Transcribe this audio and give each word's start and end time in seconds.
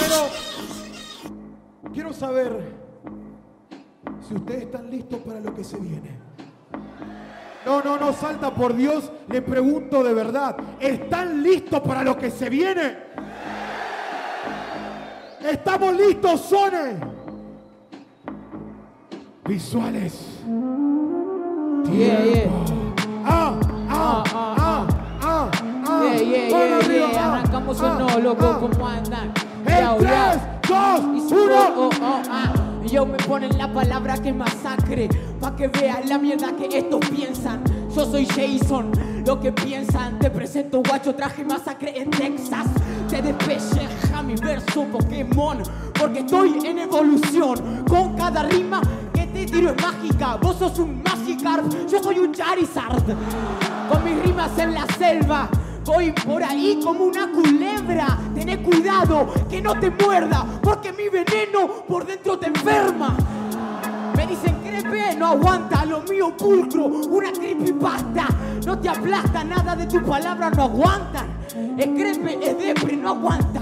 Pero 0.00 0.30
quiero 1.92 2.12
saber 2.12 2.72
si 4.26 4.34
ustedes 4.34 4.62
están 4.62 4.90
listos 4.90 5.20
para 5.20 5.40
lo 5.40 5.54
que 5.54 5.64
se 5.64 5.78
viene. 5.78 6.18
No, 7.64 7.82
no, 7.82 7.98
no, 7.98 8.12
salta 8.12 8.54
por 8.54 8.74
Dios. 8.74 9.12
Le 9.28 9.42
pregunto 9.42 10.02
de 10.02 10.14
verdad. 10.14 10.56
¿Están 10.80 11.42
listos 11.42 11.80
para 11.80 12.02
lo 12.02 12.16
que 12.16 12.30
se 12.30 12.48
viene? 12.48 12.96
¿Estamos 15.42 15.96
listos, 15.96 16.40
Sone? 16.42 16.98
Visuales. 19.44 20.40
Yeah, 21.92 22.24
yeah. 22.24 22.79
Yeah, 26.30 26.48
yeah, 26.48 26.66
yeah, 26.68 26.76
arriba, 26.78 27.10
yeah. 27.12 27.20
ah, 27.24 27.34
Arrancamos 27.38 27.80
o 27.80 27.98
no, 27.98 28.18
loco, 28.20 28.46
ah. 28.46 28.58
¿cómo 28.60 28.86
andan? 28.86 29.32
En 29.66 29.78
Yao, 29.78 29.98
tres, 29.98 30.10
yao. 30.10 31.00
dos, 31.00 31.16
Y 31.16 31.28
si 31.28 31.34
uno. 31.34 31.54
oh, 31.54 31.74
oh, 31.76 31.90
oh, 32.00 32.22
ah. 32.30 32.52
Yo 32.86 33.04
me 33.06 33.18
ponen 33.18 33.56
la 33.58 33.72
palabra 33.72 34.14
que 34.18 34.32
masacre 34.32 35.08
Pa' 35.40 35.54
que 35.54 35.68
vean 35.68 36.08
la 36.08 36.18
mierda 36.18 36.52
que 36.56 36.78
estos 36.78 37.00
piensan 37.10 37.62
Yo 37.94 38.04
soy 38.06 38.26
Jason, 38.26 38.90
lo 39.24 39.38
que 39.38 39.52
piensan 39.52 40.18
Te 40.18 40.30
presento 40.30 40.82
guacho, 40.82 41.14
traje 41.14 41.44
masacre 41.44 42.00
en 42.00 42.10
Texas 42.10 42.66
Te 43.08 43.20
despelleja 43.22 44.22
mi 44.22 44.34
verso 44.34 44.84
Pokémon 44.84 45.58
Porque 46.00 46.20
estoy 46.20 46.66
en 46.66 46.78
evolución 46.78 47.84
Con 47.88 48.16
cada 48.16 48.44
rima 48.44 48.80
que 49.12 49.26
te 49.26 49.44
tiro 49.46 49.70
es 49.70 49.82
mágica 49.82 50.36
Vos 50.36 50.56
sos 50.56 50.78
un 50.78 51.02
Magikarp, 51.02 51.66
yo 51.88 52.02
soy 52.02 52.18
un 52.18 52.32
Charizard 52.32 53.04
Con 53.90 54.04
mis 54.04 54.24
rimas 54.24 54.58
en 54.58 54.74
la 54.74 54.86
selva 54.98 55.48
Voy 55.92 56.12
por 56.12 56.40
ahí 56.40 56.78
como 56.84 57.06
una 57.06 57.32
culebra. 57.32 58.16
Tené 58.32 58.62
cuidado 58.62 59.26
que 59.50 59.60
no 59.60 59.76
te 59.80 59.90
muerda, 59.90 60.46
porque 60.62 60.92
mi 60.92 61.08
veneno 61.08 61.84
por 61.88 62.06
dentro 62.06 62.38
te 62.38 62.46
enferma. 62.46 63.16
Me 64.16 64.24
dicen 64.24 64.60
crepe, 64.62 65.16
no 65.16 65.26
aguanta 65.26 65.84
lo 65.84 66.02
mío 66.02 66.32
pulcro, 66.36 66.84
una 66.84 67.32
creepypasta. 67.32 68.28
No 68.64 68.78
te 68.78 68.88
aplasta, 68.88 69.42
nada 69.42 69.74
de 69.74 69.86
tu 69.88 70.00
palabra 70.04 70.48
no 70.50 70.62
aguantan. 70.62 71.26
El 71.76 71.94
crepe 71.94 72.38
es 72.40 72.56
depre, 72.56 72.96
no 72.96 73.08
aguanta. 73.08 73.60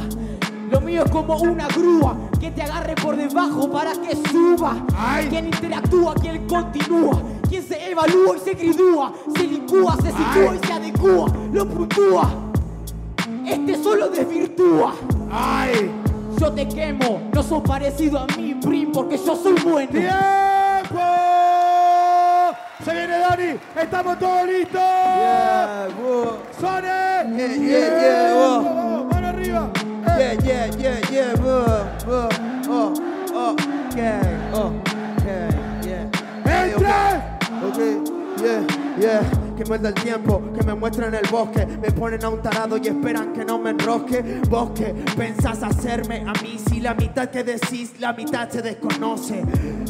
Lo 0.70 0.82
mío 0.82 1.04
es 1.06 1.10
como 1.10 1.34
una 1.38 1.66
grúa 1.68 2.14
que 2.38 2.50
te 2.50 2.60
agarre 2.60 2.94
por 2.96 3.16
debajo 3.16 3.70
para 3.70 3.92
que 3.92 4.14
suba. 4.30 4.76
Ay. 4.98 5.28
Quien 5.28 5.46
interactúa, 5.46 6.14
quien 6.14 6.46
continúa, 6.46 7.22
quien 7.48 7.62
se 7.66 7.90
evalúa 7.90 8.36
y 8.36 8.40
se 8.40 8.52
gridúa, 8.52 9.14
se 9.34 9.44
licúa, 9.44 9.96
se 9.96 10.10
sitúa 10.10 10.56
y 10.56 10.66
se 10.66 10.72
lo 11.02 11.66
puntúa. 11.66 12.28
Este 13.46 13.82
solo 13.82 14.08
desvirtúa. 14.08 14.94
¡Ay! 15.30 15.90
Yo 16.38 16.52
te 16.52 16.66
quemo, 16.68 17.20
no 17.32 17.42
sos 17.42 17.62
parecido 17.62 18.18
a 18.18 18.26
mí, 18.36 18.54
Prim, 18.54 18.92
porque 18.92 19.16
yo 19.16 19.34
soy 19.36 19.54
bueno. 19.64 19.90
¡Tiempo! 19.90 21.00
Se 22.84 22.92
viene 22.92 23.18
Dani, 23.18 23.58
estamos 23.80 24.18
todos 24.18 24.46
listos. 24.46 24.80
Yeah. 24.80 25.88
Sone. 26.60 26.86
Yeah, 27.36 27.54
yeah, 27.54 28.00
yeah, 28.00 28.34
whoa. 28.34 28.62
Vamos, 28.62 29.12
mano 29.12 29.28
arriba. 29.28 29.70
Eh. 29.74 29.98
Yeah, 30.18 30.34
yeah, 30.42 30.66
yeah, 30.78 31.00
yeah, 31.10 31.34
whoa, 31.34 31.86
whoa, 32.06 32.28
oh, 32.68 32.92
oh, 33.34 33.56
okay, 33.90 34.20
oh, 34.54 34.72
okay, 35.18 35.48
yeah. 35.82 36.10
En 36.44 36.74
Ok, 36.74 36.78
tres. 36.78 37.14
Ok, 37.64 37.78
yeah, 38.40 38.60
yeah. 38.98 39.47
Que 39.58 39.64
muerda 39.64 39.88
el 39.88 39.94
tiempo, 39.96 40.40
que 40.56 40.64
me 40.64 40.72
muestren 40.72 41.12
el 41.14 41.26
bosque. 41.28 41.66
Me 41.66 41.90
ponen 41.90 42.24
a 42.24 42.28
un 42.28 42.40
tarado 42.40 42.76
y 42.76 42.86
esperan 42.86 43.32
que 43.32 43.44
no 43.44 43.58
me 43.58 43.70
enrosque. 43.70 44.40
Bosque, 44.48 44.94
pensás 45.16 45.64
hacerme 45.64 46.24
a 46.24 46.32
mí. 46.40 46.60
Si 46.70 46.80
la 46.80 46.94
mitad 46.94 47.28
que 47.28 47.42
decís, 47.42 47.94
la 47.98 48.12
mitad 48.12 48.48
se 48.48 48.62
desconoce. 48.62 49.42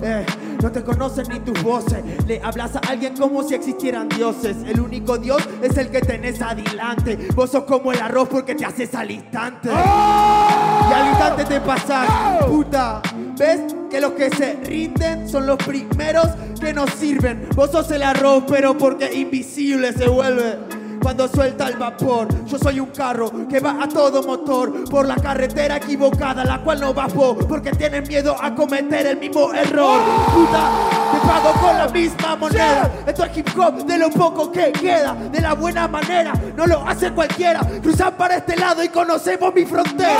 Eh, 0.02 0.24
no 0.62 0.72
te 0.72 0.82
conocen 0.82 1.26
ni 1.28 1.40
tus 1.40 1.62
voces. 1.62 2.02
Le 2.26 2.40
hablas 2.42 2.76
a 2.76 2.78
alguien 2.78 3.14
como 3.14 3.42
si 3.42 3.56
existieran 3.56 4.08
dioses. 4.08 4.56
El 4.66 4.80
único 4.80 5.18
Dios 5.18 5.46
es 5.60 5.76
el 5.76 5.90
que 5.90 6.00
tenés 6.00 6.40
adelante. 6.40 7.28
Vos 7.34 7.50
sos 7.50 7.64
como 7.64 7.92
el 7.92 8.00
arroz 8.00 8.30
porque 8.30 8.54
te 8.54 8.64
haces 8.64 8.94
al 8.94 9.10
instante. 9.10 9.68
Y 9.68 10.92
al 10.94 11.08
instante 11.10 11.44
te 11.44 11.60
pasas, 11.60 12.08
puta. 12.46 13.02
¿Ves 13.38 13.77
que 13.88 14.00
los 14.00 14.12
que 14.12 14.30
se 14.30 14.54
rinden 14.64 15.28
son 15.28 15.46
los 15.46 15.56
primeros 15.58 16.26
que 16.60 16.72
nos 16.72 16.90
sirven? 16.90 17.48
Vos 17.54 17.70
sos 17.70 17.90
el 17.90 18.02
arroz, 18.02 18.44
pero 18.48 18.76
porque 18.76 19.12
invisible 19.12 19.92
se 19.92 20.08
vuelve. 20.08 20.58
Cuando 21.00 21.28
suelta 21.28 21.68
el 21.68 21.76
vapor, 21.76 22.26
yo 22.44 22.58
soy 22.58 22.80
un 22.80 22.90
carro 22.90 23.30
que 23.48 23.60
va 23.60 23.82
a 23.82 23.88
todo 23.88 24.22
motor 24.22 24.84
por 24.90 25.06
la 25.06 25.14
carretera 25.14 25.76
equivocada, 25.76 26.44
la 26.44 26.60
cual 26.60 26.80
no 26.80 26.92
vos, 26.92 27.44
porque 27.48 27.70
tienes 27.70 28.08
miedo 28.08 28.36
a 28.40 28.54
cometer 28.54 29.06
el 29.06 29.16
mismo 29.16 29.54
error. 29.54 30.00
Puta, 30.34 30.70
te 31.12 31.26
pago 31.26 31.52
con 31.60 31.78
la 31.78 31.88
misma 31.88 32.36
moneda. 32.36 32.90
Esto 33.06 33.24
es 33.24 33.36
hip 33.36 33.48
hop 33.56 33.84
de 33.86 33.96
lo 33.96 34.10
poco 34.10 34.50
que 34.50 34.72
queda, 34.72 35.14
de 35.14 35.40
la 35.40 35.54
buena 35.54 35.86
manera, 35.86 36.32
no 36.56 36.66
lo 36.66 36.86
hace 36.86 37.12
cualquiera. 37.12 37.60
Cruzar 37.80 38.16
para 38.16 38.36
este 38.36 38.56
lado 38.56 38.82
y 38.82 38.88
conocemos 38.88 39.54
mi 39.54 39.64
frontera. 39.64 40.18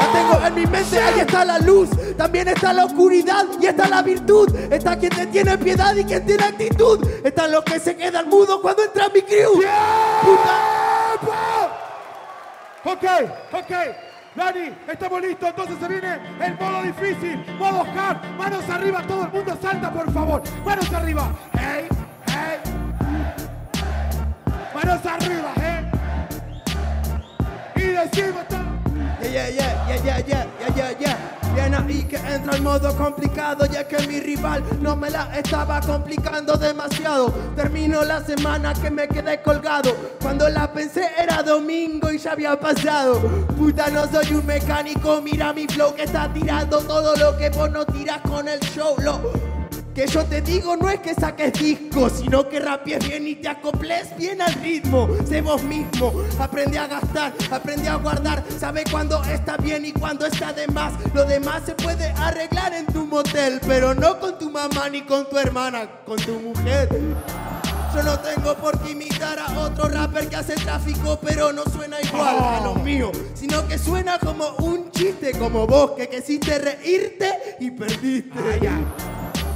La 0.00 0.12
tengo 0.12 0.46
en 0.46 0.54
mi 0.54 0.66
mente, 0.66 0.98
ahí 0.98 1.20
está 1.20 1.44
la 1.44 1.58
luz, 1.60 1.90
también 2.16 2.48
está 2.48 2.72
la 2.72 2.84
oscuridad 2.84 3.46
y 3.60 3.66
está 3.66 3.88
la 3.88 4.02
virtud. 4.02 4.54
Está 4.70 4.98
quien 4.98 5.12
te 5.12 5.26
tiene 5.26 5.58
piedad 5.58 5.94
y 5.94 6.04
quien 6.04 6.24
tiene 6.24 6.44
actitud. 6.44 7.06
Están 7.24 7.52
los 7.52 7.64
que 7.64 7.78
se 7.78 7.96
quedan 7.96 8.28
mudos 8.28 8.60
cuando 8.60 8.82
entra 8.82 9.08
mi 9.14 9.22
crew. 9.22 9.60
Ok, 12.84 13.04
ok. 13.52 13.72
Dani, 14.34 14.76
estamos 14.86 15.20
listos. 15.22 15.48
Entonces 15.48 15.76
se 15.80 15.88
viene 15.88 16.18
el 16.40 16.58
modo 16.58 16.82
difícil, 16.82 17.44
modo 17.58 17.82
hard. 17.82 18.18
Manos 18.36 18.68
arriba, 18.68 19.02
todo 19.06 19.24
el 19.24 19.32
mundo 19.32 19.58
salta, 19.60 19.92
por 19.92 20.12
favor. 20.12 20.42
Manos 20.64 20.92
arriba. 20.92 21.30
Hey, 21.54 21.88
hey. 22.26 22.60
Manos 24.74 25.06
arriba, 25.06 25.52
eh. 25.62 25.90
Y 27.76 27.80
decimos. 27.80 28.65
Yeah, 29.32 29.48
yeah, 29.48 29.88
yeah, 29.88 30.04
yeah, 30.04 30.20
yeah, 30.26 30.76
yeah, 30.76 30.90
yeah. 31.00 31.36
Bien 31.54 31.74
ahí 31.74 32.04
que 32.04 32.16
entra 32.16 32.54
el 32.54 32.62
modo 32.62 32.94
complicado, 32.96 33.66
ya 33.66 33.88
que 33.88 33.98
mi 34.06 34.20
rival 34.20 34.62
no 34.80 34.94
me 34.94 35.10
la 35.10 35.36
estaba 35.36 35.80
complicando 35.80 36.56
demasiado. 36.56 37.32
Termino 37.56 38.04
la 38.04 38.22
semana 38.22 38.72
que 38.74 38.90
me 38.90 39.08
quedé 39.08 39.40
colgado. 39.42 39.96
Cuando 40.20 40.48
la 40.48 40.70
pensé 40.72 41.10
era 41.18 41.42
domingo 41.42 42.12
y 42.12 42.18
ya 42.18 42.32
había 42.32 42.60
pasado. 42.60 43.20
Puta, 43.56 43.88
no 43.88 44.06
soy 44.06 44.34
un 44.34 44.46
mecánico, 44.46 45.20
mira 45.22 45.52
mi 45.52 45.66
flow 45.66 45.94
que 45.94 46.04
está 46.04 46.32
tirando 46.32 46.78
todo 46.80 47.16
lo 47.16 47.36
que 47.36 47.50
vos 47.50 47.70
no 47.70 47.84
tiras 47.86 48.20
con 48.20 48.46
el 48.46 48.60
show. 48.60 48.94
Lo 48.98 49.55
que 49.96 50.06
yo 50.06 50.26
te 50.26 50.42
digo 50.42 50.76
no 50.76 50.90
es 50.90 51.00
que 51.00 51.14
saques 51.14 51.54
discos, 51.54 52.12
sino 52.20 52.46
que 52.50 52.60
rapies 52.60 53.08
bien 53.08 53.26
y 53.26 53.34
te 53.36 53.48
acoples 53.48 54.14
bien 54.18 54.42
al 54.42 54.52
ritmo. 54.52 55.08
Sé 55.26 55.40
vos 55.40 55.62
mismo, 55.62 56.12
aprende 56.38 56.78
a 56.78 56.86
gastar, 56.86 57.32
aprende 57.50 57.88
a 57.88 57.94
guardar, 57.94 58.44
sabe 58.60 58.84
cuándo 58.90 59.24
está 59.24 59.56
bien 59.56 59.86
y 59.86 59.92
cuándo 59.92 60.26
está 60.26 60.52
de 60.52 60.66
más. 60.68 60.92
Lo 61.14 61.24
demás 61.24 61.62
se 61.64 61.74
puede 61.74 62.10
arreglar 62.10 62.74
en 62.74 62.84
tu 62.84 63.06
motel, 63.06 63.58
pero 63.66 63.94
no 63.94 64.20
con 64.20 64.38
tu 64.38 64.50
mamá 64.50 64.90
ni 64.90 65.00
con 65.00 65.30
tu 65.30 65.38
hermana, 65.38 65.88
con 66.04 66.18
tu 66.18 66.40
mujer. 66.40 66.90
Yo 67.94 68.02
no 68.02 68.18
tengo 68.18 68.54
por 68.56 68.78
qué 68.82 68.90
imitar 68.90 69.38
a 69.38 69.58
otro 69.60 69.88
rapper 69.88 70.28
que 70.28 70.36
hace 70.36 70.56
tráfico, 70.56 71.18
pero 71.22 71.54
no 71.54 71.64
suena 71.64 71.96
igual 72.02 72.36
a 72.38 72.60
lo 72.62 72.74
mío, 72.74 73.10
sino 73.32 73.66
que 73.66 73.78
suena 73.78 74.18
como 74.18 74.46
un 74.58 74.90
chiste, 74.90 75.32
como 75.38 75.66
vos 75.66 75.92
que 75.92 76.06
quisiste 76.06 76.58
reírte 76.58 77.56
y 77.60 77.70
perdiste. 77.70 78.30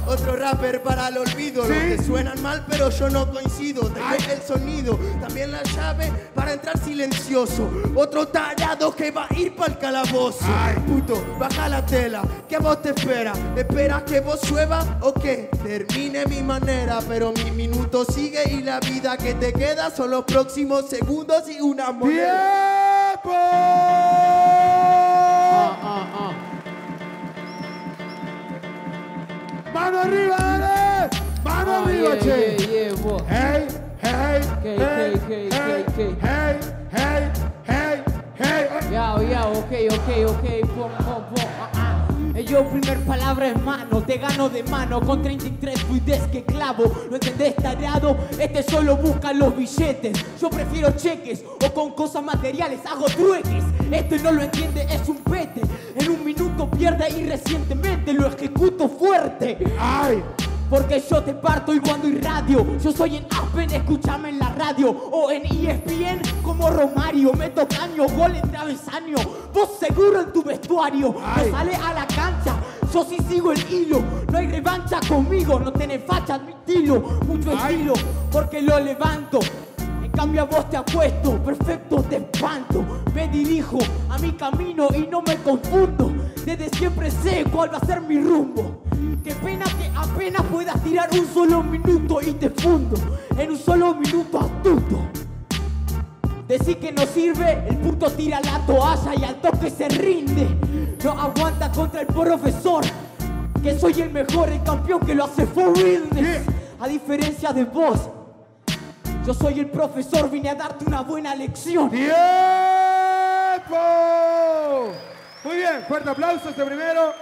Otro 0.07 0.35
rapper 0.35 0.81
para 0.81 1.07
el 1.07 1.17
olvido. 1.17 1.65
Sí. 1.65 1.69
Los 1.73 1.83
que 1.83 2.03
suenan 2.03 2.41
mal, 2.41 2.65
pero 2.69 2.89
yo 2.89 3.09
no 3.09 3.29
coincido. 3.31 3.81
Tengo 3.89 4.07
el 4.31 4.41
sonido, 4.41 4.99
también 5.19 5.51
la 5.51 5.63
llave 5.63 6.11
para 6.35 6.53
entrar 6.53 6.77
silencioso. 6.77 7.69
Otro 7.95 8.27
tarado 8.27 8.95
que 8.95 9.11
va 9.11 9.27
a 9.29 9.33
ir 9.35 9.55
para 9.55 9.73
el 9.73 9.79
calabozo. 9.79 10.45
Ay. 10.45 10.75
Puto, 10.87 11.23
baja 11.39 11.69
la 11.69 11.85
tela. 11.85 12.21
¿Qué 12.47 12.57
vos 12.57 12.81
te 12.81 12.89
espera? 12.89 13.33
¿Esperas 13.55 14.03
que 14.03 14.19
vos 14.19 14.41
llueva 14.49 14.97
o 15.01 15.13
que 15.13 15.49
termine 15.63 16.25
mi 16.25 16.41
manera? 16.41 16.99
Pero 17.07 17.31
mi 17.31 17.51
minuto 17.51 18.05
sigue 18.05 18.43
y 18.49 18.61
la 18.61 18.79
vida 18.79 19.17
que 19.17 19.33
te 19.35 19.53
queda 19.53 19.89
son 19.89 20.11
los 20.11 20.25
próximos 20.25 20.89
segundos 20.89 21.49
y 21.49 21.61
una 21.61 21.91
moneda. 21.91 23.19
¡Tiempo! 23.21 23.90
¡Mano 29.81 29.99
arriba, 30.01 30.35
dale! 30.37 31.09
¡Mano 31.43 31.71
Ah, 31.71 31.83
arriba, 31.83 32.09
yeah, 32.13 32.19
che! 32.21 32.55
yeah, 32.59 32.93
yeah. 32.93 33.17
¡Hey, 33.27 33.67
hey, 34.03 34.41
K, 34.61 34.65
hey, 34.77 35.13
K, 35.27 35.31
hey, 35.49 35.85
K, 35.85 35.97
K. 35.97 36.27
hey, 36.27 36.59
hey, 36.93 37.31
hey, 37.67 38.03
hey! 38.37 38.91
Ya, 38.91 39.17
ya, 39.23 39.47
ok, 39.47 39.71
ok, 39.89 40.09
ok, 40.29 40.45
pom, 40.75 40.91
pom, 41.03 41.23
pom, 41.33 41.45
ah, 41.59 41.69
ah. 41.73 42.41
Yo 42.45 42.63
primer 42.69 42.99
palabra 43.05 43.47
en 43.49 43.63
mano, 43.65 44.01
te 44.03 44.17
gano 44.17 44.49
de 44.49 44.63
mano 44.63 45.01
con 45.01 45.21
33 45.21 45.81
fluidez 45.83 46.21
que 46.27 46.43
clavo. 46.43 46.83
¿No 47.09 47.15
entendés, 47.15 47.55
tareado? 47.55 48.17
Este 48.39 48.61
solo 48.63 48.97
busca 48.97 49.33
los 49.33 49.55
billetes. 49.55 50.23
Yo 50.39 50.49
prefiero 50.49 50.91
cheques 50.91 51.43
o 51.63 51.73
con 51.73 51.91
cosas 51.91 52.23
materiales 52.23 52.79
hago 52.85 53.05
trueques. 53.05 53.63
Este 53.91 54.19
no 54.19 54.31
lo 54.31 54.41
entiende, 54.41 54.87
es 54.89 55.07
un 55.09 55.17
pete. 55.17 55.61
En 55.95 56.09
un 56.09 56.23
minuto 56.23 56.69
pierde 56.69 57.09
y 57.09 57.27
recientemente 57.27 58.13
lo 58.13 58.27
ejecuto 58.27 58.87
fuerte. 58.87 59.57
¡Ay! 59.79 60.23
Porque 60.69 61.03
yo 61.09 61.21
te 61.21 61.33
parto 61.33 61.73
y 61.73 61.81
cuando 61.81 62.07
hay 62.07 62.15
radio 62.15 62.65
Yo 62.81 62.93
soy 62.93 63.17
en 63.17 63.25
Aspen, 63.29 63.69
escúchame 63.71 64.29
en 64.29 64.39
la 64.39 64.53
radio 64.53 64.89
O 65.11 65.29
en 65.29 65.43
ESPN 65.45 66.21
como 66.41 66.69
Romario 66.69 67.33
Meto 67.33 67.67
caño, 67.67 68.07
gol 68.15 68.33
en 68.37 68.49
travesaño 68.49 69.17
Vos 69.53 69.71
seguro 69.81 70.21
en 70.21 70.31
tu 70.31 70.41
vestuario. 70.41 71.13
No 71.13 71.51
sale 71.51 71.75
a 71.75 71.93
la 71.93 72.07
cancha 72.07 72.55
Yo 72.93 73.03
sí 73.03 73.17
sigo 73.27 73.51
el 73.51 73.59
hilo 73.69 74.01
No 74.31 74.37
hay 74.37 74.47
revancha 74.47 75.01
conmigo 75.09 75.59
No 75.59 75.73
tenés 75.73 76.05
facha, 76.05 76.35
admitilo 76.35 77.01
Mucho 77.27 77.51
Ay. 77.61 77.73
estilo 77.73 77.93
Porque 78.31 78.61
lo 78.61 78.79
levanto 78.79 79.39
en 80.11 80.17
cambio 80.17 80.41
a 80.41 80.45
vos 80.45 80.69
te 80.69 80.75
apuesto, 80.75 81.37
perfecto 81.37 82.03
te 82.03 82.17
espanto. 82.17 82.83
Me 83.15 83.29
dirijo 83.29 83.79
a 84.09 84.17
mi 84.19 84.33
camino 84.33 84.89
y 84.93 85.07
no 85.07 85.21
me 85.21 85.37
confundo. 85.37 86.11
Desde 86.45 86.69
siempre 86.69 87.09
sé 87.09 87.45
cuál 87.51 87.73
va 87.73 87.77
a 87.77 87.85
ser 87.85 88.01
mi 88.01 88.19
rumbo. 88.19 88.83
Qué 89.23 89.33
pena 89.35 89.65
que 89.65 89.89
apenas 89.95 90.43
puedas 90.43 90.83
tirar 90.83 91.09
un 91.13 91.25
solo 91.33 91.63
minuto 91.63 92.19
y 92.21 92.33
te 92.33 92.49
fundo. 92.49 92.97
En 93.37 93.51
un 93.51 93.57
solo 93.57 93.95
minuto 93.95 94.39
astuto. 94.39 94.99
Decir 96.45 96.77
que 96.79 96.91
no 96.91 97.05
sirve, 97.05 97.65
el 97.69 97.77
puto 97.77 98.11
tira 98.11 98.41
la 98.41 98.59
toalla 98.65 99.13
y 99.17 99.23
al 99.23 99.35
toque 99.35 99.69
se 99.69 99.87
rinde. 99.87 100.45
No 101.03 101.11
aguanta 101.11 101.71
contra 101.71 102.01
el 102.01 102.07
profesor 102.07 102.83
Que 103.63 103.79
soy 103.79 104.01
el 104.01 104.11
mejor, 104.11 104.49
el 104.49 104.61
campeón 104.61 104.99
que 104.99 105.15
lo 105.15 105.23
hace 105.23 105.47
for 105.47 105.75
realness 105.75 106.43
A 106.79 106.87
diferencia 106.87 107.51
de 107.53 107.63
vos 107.63 108.07
yo 109.25 109.33
soy 109.33 109.59
el 109.59 109.69
profesor, 109.69 110.29
vine 110.29 110.49
a 110.49 110.55
darte 110.55 110.85
una 110.85 111.01
buena 111.01 111.35
lección. 111.35 111.89
¡Tiempo! 111.89 112.15
Muy 115.43 115.55
bien, 115.55 115.83
fuerte 115.87 116.09
aplauso 116.09 116.49
este 116.49 116.65
primero. 116.65 117.13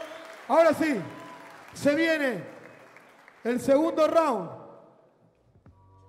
Ahora 0.48 0.74
sí, 0.74 1.00
se 1.74 1.96
viene 1.96 2.44
el 3.44 3.60
segundo 3.60 4.08
round. 4.08 4.50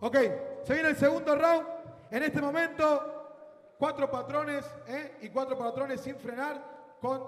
Ok, 0.01 0.17
se 0.65 0.75
viene 0.75 0.91
el 0.91 0.97
segundo 0.97 1.35
round. 1.35 1.67
En 2.11 2.23
este 2.23 2.41
momento, 2.41 3.75
cuatro 3.79 4.11
patrones 4.11 4.65
¿eh? 4.87 5.19
y 5.23 5.29
cuatro 5.29 5.59
patrones 5.59 6.01
sin 6.01 6.17
frenar 6.17 6.97
con 7.01 7.23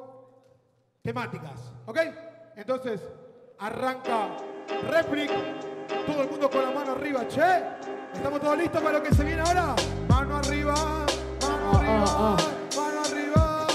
temáticas. 1.03 1.73
¿Ok? 1.87 1.99
Entonces, 2.57 3.01
arranca 3.59 4.29
Replic. 4.89 5.31
Todo 6.07 6.23
el 6.23 6.31
mundo 6.31 6.51
con 6.51 6.63
la 6.63 6.71
mano 6.71 6.93
arriba, 6.93 7.27
che. 7.29 8.02
¿Estamos 8.15 8.41
todos 8.41 8.59
listos 8.59 8.83
para 8.83 8.99
lo 8.99 9.05
que 9.05 9.15
se 9.15 9.25
viene 9.25 9.41
ahora? 9.43 9.75
Mano 10.09 10.37
arriba, 10.37 10.75
mano 11.41 11.79
arriba, 11.79 12.05
ah, 12.07 12.37
mano 12.77 13.01
arriba, 13.05 13.67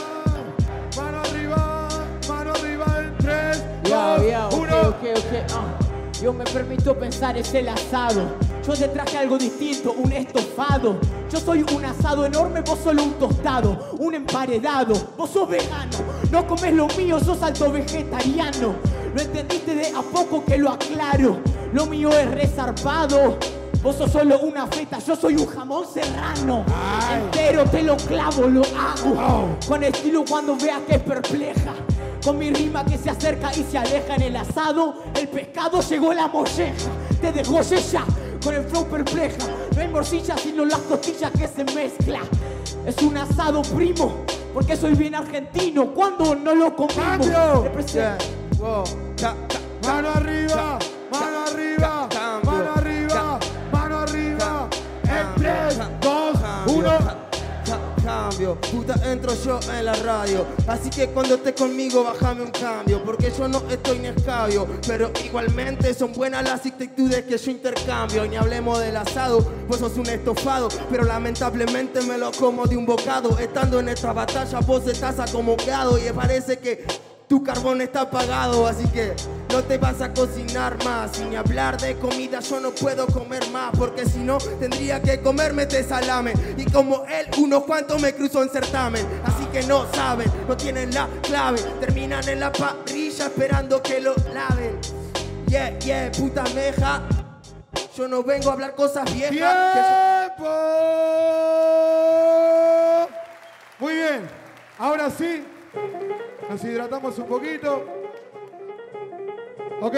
mano 0.96 1.20
arriba, 1.20 1.90
mano 2.30 2.52
arriba 2.54 2.86
en 3.00 3.18
3, 3.18 3.64
Ya, 3.84 4.18
2, 4.18 4.28
ya, 4.28 4.48
ok, 4.48 4.54
1. 4.54 4.80
ok, 4.82 5.04
ok. 5.18 5.52
ah. 5.54 5.78
Yo 6.22 6.34
me 6.34 6.44
permito 6.46 6.98
pensar, 6.98 7.38
es 7.38 7.54
el 7.54 7.70
asado. 7.70 8.36
Yo 8.66 8.74
te 8.74 8.88
traje 8.90 9.18
algo 9.18 9.38
distinto, 9.38 9.94
un 9.94 10.12
estofado. 10.12 11.00
Yo 11.32 11.40
soy 11.40 11.64
un 11.74 11.86
asado 11.86 12.26
enorme, 12.26 12.62
vos 12.62 12.80
solo 12.84 13.04
un 13.04 13.14
tostado, 13.14 13.96
un 14.00 14.14
emparedado. 14.16 14.94
Vos 15.16 15.30
sos 15.30 15.48
vegano, 15.48 15.98
no 16.32 16.46
comes 16.48 16.74
lo 16.74 16.88
mío, 16.98 17.20
sos 17.20 17.42
alto 17.44 17.72
vegetariano. 17.72 18.76
Lo 19.16 19.22
entendiste 19.22 19.74
de 19.76 19.88
a 19.96 20.02
poco 20.02 20.44
que 20.44 20.58
lo 20.58 20.72
aclaro. 20.72 21.38
Lo 21.72 21.86
mío 21.86 22.10
es 22.10 22.30
resarpado. 22.32 23.38
Vos 23.82 23.96
sos 23.96 24.12
solo 24.12 24.40
una 24.40 24.68
feta, 24.68 25.00
yo 25.00 25.16
soy 25.16 25.36
un 25.36 25.46
jamón 25.48 25.86
serrano. 25.92 26.66
Ay. 26.68 27.22
Entero 27.24 27.64
te 27.66 27.84
lo 27.84 27.96
clavo, 27.96 28.48
lo 28.48 28.62
hago. 28.62 29.16
Wow. 29.16 29.58
Con 29.68 29.84
estilo 29.84 30.26
cuando 30.28 30.56
veas 30.58 30.82
que 30.88 30.96
es 30.96 31.02
perpleja. 31.02 31.74
Con 32.24 32.38
mi 32.38 32.50
rima 32.52 32.84
que 32.84 32.98
se 32.98 33.10
acerca 33.10 33.52
y 33.56 33.64
se 33.64 33.78
aleja 33.78 34.16
en 34.16 34.22
el 34.24 34.36
asado, 34.36 34.96
el 35.16 35.28
pescado 35.30 35.80
llegó 35.82 36.14
la 36.14 36.28
molleja. 36.28 36.74
Te 37.22 37.32
dejó 37.32 37.62
ya 37.62 38.04
con 38.44 38.54
el 38.56 38.64
flow 38.66 38.86
perpleja. 38.88 39.38
No 39.76 39.82
hay 39.82 39.88
morcilla 39.88 40.36
sino 40.38 40.66
las 40.66 40.80
costillas 40.80 41.32
que 41.32 41.48
se 41.48 41.64
mezcla. 41.74 42.20
Es 42.86 42.98
un 43.02 43.16
asado 43.18 43.62
primo, 43.62 44.26
porque 44.54 44.76
soy 44.76 44.94
bien 44.96 45.16
argentino. 45.16 45.94
Cuando 45.94 46.36
no 46.36 46.54
lo 46.56 46.76
ca- 49.22 49.36
Mano 49.88 50.10
arriba, 50.10 50.80
mano 51.12 51.38
arriba, 51.40 51.47
Cambio, 58.38 58.62
puta 58.72 58.94
entro 59.12 59.34
yo 59.34 59.60
en 59.74 59.86
la 59.86 59.94
radio. 59.96 60.46
Así 60.68 60.92
que 60.92 61.08
cuando 61.08 61.36
estés 61.36 61.54
conmigo 61.54 62.04
bájame 62.04 62.44
un 62.44 62.52
cambio 62.52 63.04
Porque 63.04 63.32
yo 63.36 63.48
no 63.48 63.64
estoy 63.70 63.98
ni 64.00 64.10
escabio 64.10 64.68
Pero 64.86 65.12
igualmente 65.26 65.92
son 65.94 66.14
buenas 66.14 66.44
las 66.44 66.64
actitudes 66.64 67.24
que 67.24 67.36
yo 67.36 67.52
intercambio. 67.52 68.26
Y 68.26 68.30
ni 68.30 68.36
hablemos 68.36 68.80
del 68.80 68.96
asado, 68.96 69.40
vos 69.68 69.80
sos 69.80 69.98
un 69.98 70.08
estofado 70.08 70.68
Pero 70.92 71.04
lamentablemente 71.04 72.02
me 72.02 72.20
lo 72.20 72.32
como 72.32 72.68
de 72.68 72.78
un 72.78 72.86
bocado. 72.86 73.40
Estando 73.40 73.80
en 73.80 73.90
esta 73.90 74.14
batalla 74.14 74.60
vos 74.60 74.86
estás 74.86 75.20
acomodado 75.20 75.98
Y 75.98 76.12
parece 76.12 76.60
que 76.60 76.86
tu 77.28 77.44
carbón 77.44 77.82
está 77.82 78.02
apagado, 78.02 78.66
así 78.68 78.88
que 78.88 79.14
no 79.52 79.62
te 79.64 79.78
vas 79.78 80.02
a 80.02 80.14
cocinar 80.14 80.82
más. 80.86 81.20
Ni 81.20 81.36
hablar 81.36 81.78
de 81.80 81.96
comida, 81.98 82.40
yo 82.40 82.60
no 82.62 82.72
puedo 82.72 83.06
comer 83.08 83.46
más. 83.52 83.72
Porque 83.78 84.06
si 84.06 84.20
no, 84.20 84.38
tendría 84.60 85.02
que 85.02 85.20
comerme 85.22 85.64
este 85.64 85.84
salame. 85.84 86.34
Y 86.58 86.66
como 86.72 87.04
él, 87.06 87.28
unos 87.38 87.64
cuantos 87.64 88.02
me 88.02 88.14
cruzó 88.14 88.44
en 88.44 88.50
certamen. 88.50 89.06
Así 89.26 89.46
que 89.52 89.64
no 89.64 89.86
saben, 89.94 90.32
no 90.48 90.56
tienen 90.56 90.94
la 90.94 91.08
clave. 91.24 91.60
Terminan 91.82 92.28
en 92.30 92.40
la 92.40 92.52
parrilla 92.52 93.26
esperando 93.26 93.82
que 93.84 94.00
lo 94.00 94.16
laven. 94.34 94.80
Yeah, 95.48 95.78
yeah, 95.80 96.12
puta 96.12 96.44
meja. 96.56 97.02
Yo 97.96 98.08
no 98.08 98.24
vengo 98.24 98.50
a 98.52 98.54
hablar 98.54 98.74
cosas 98.76 99.06
viejas. 99.14 99.32
que 99.32 99.80
yo- 99.80 100.48
¡Tiempo! 101.78 103.10
Muy 103.80 103.94
bien, 103.94 104.28
ahora 104.80 105.10
sí, 105.10 105.46
nos 106.50 106.64
hidratamos 106.64 107.18
un 107.20 107.26
poquito. 107.26 107.84
Ok. 109.82 109.96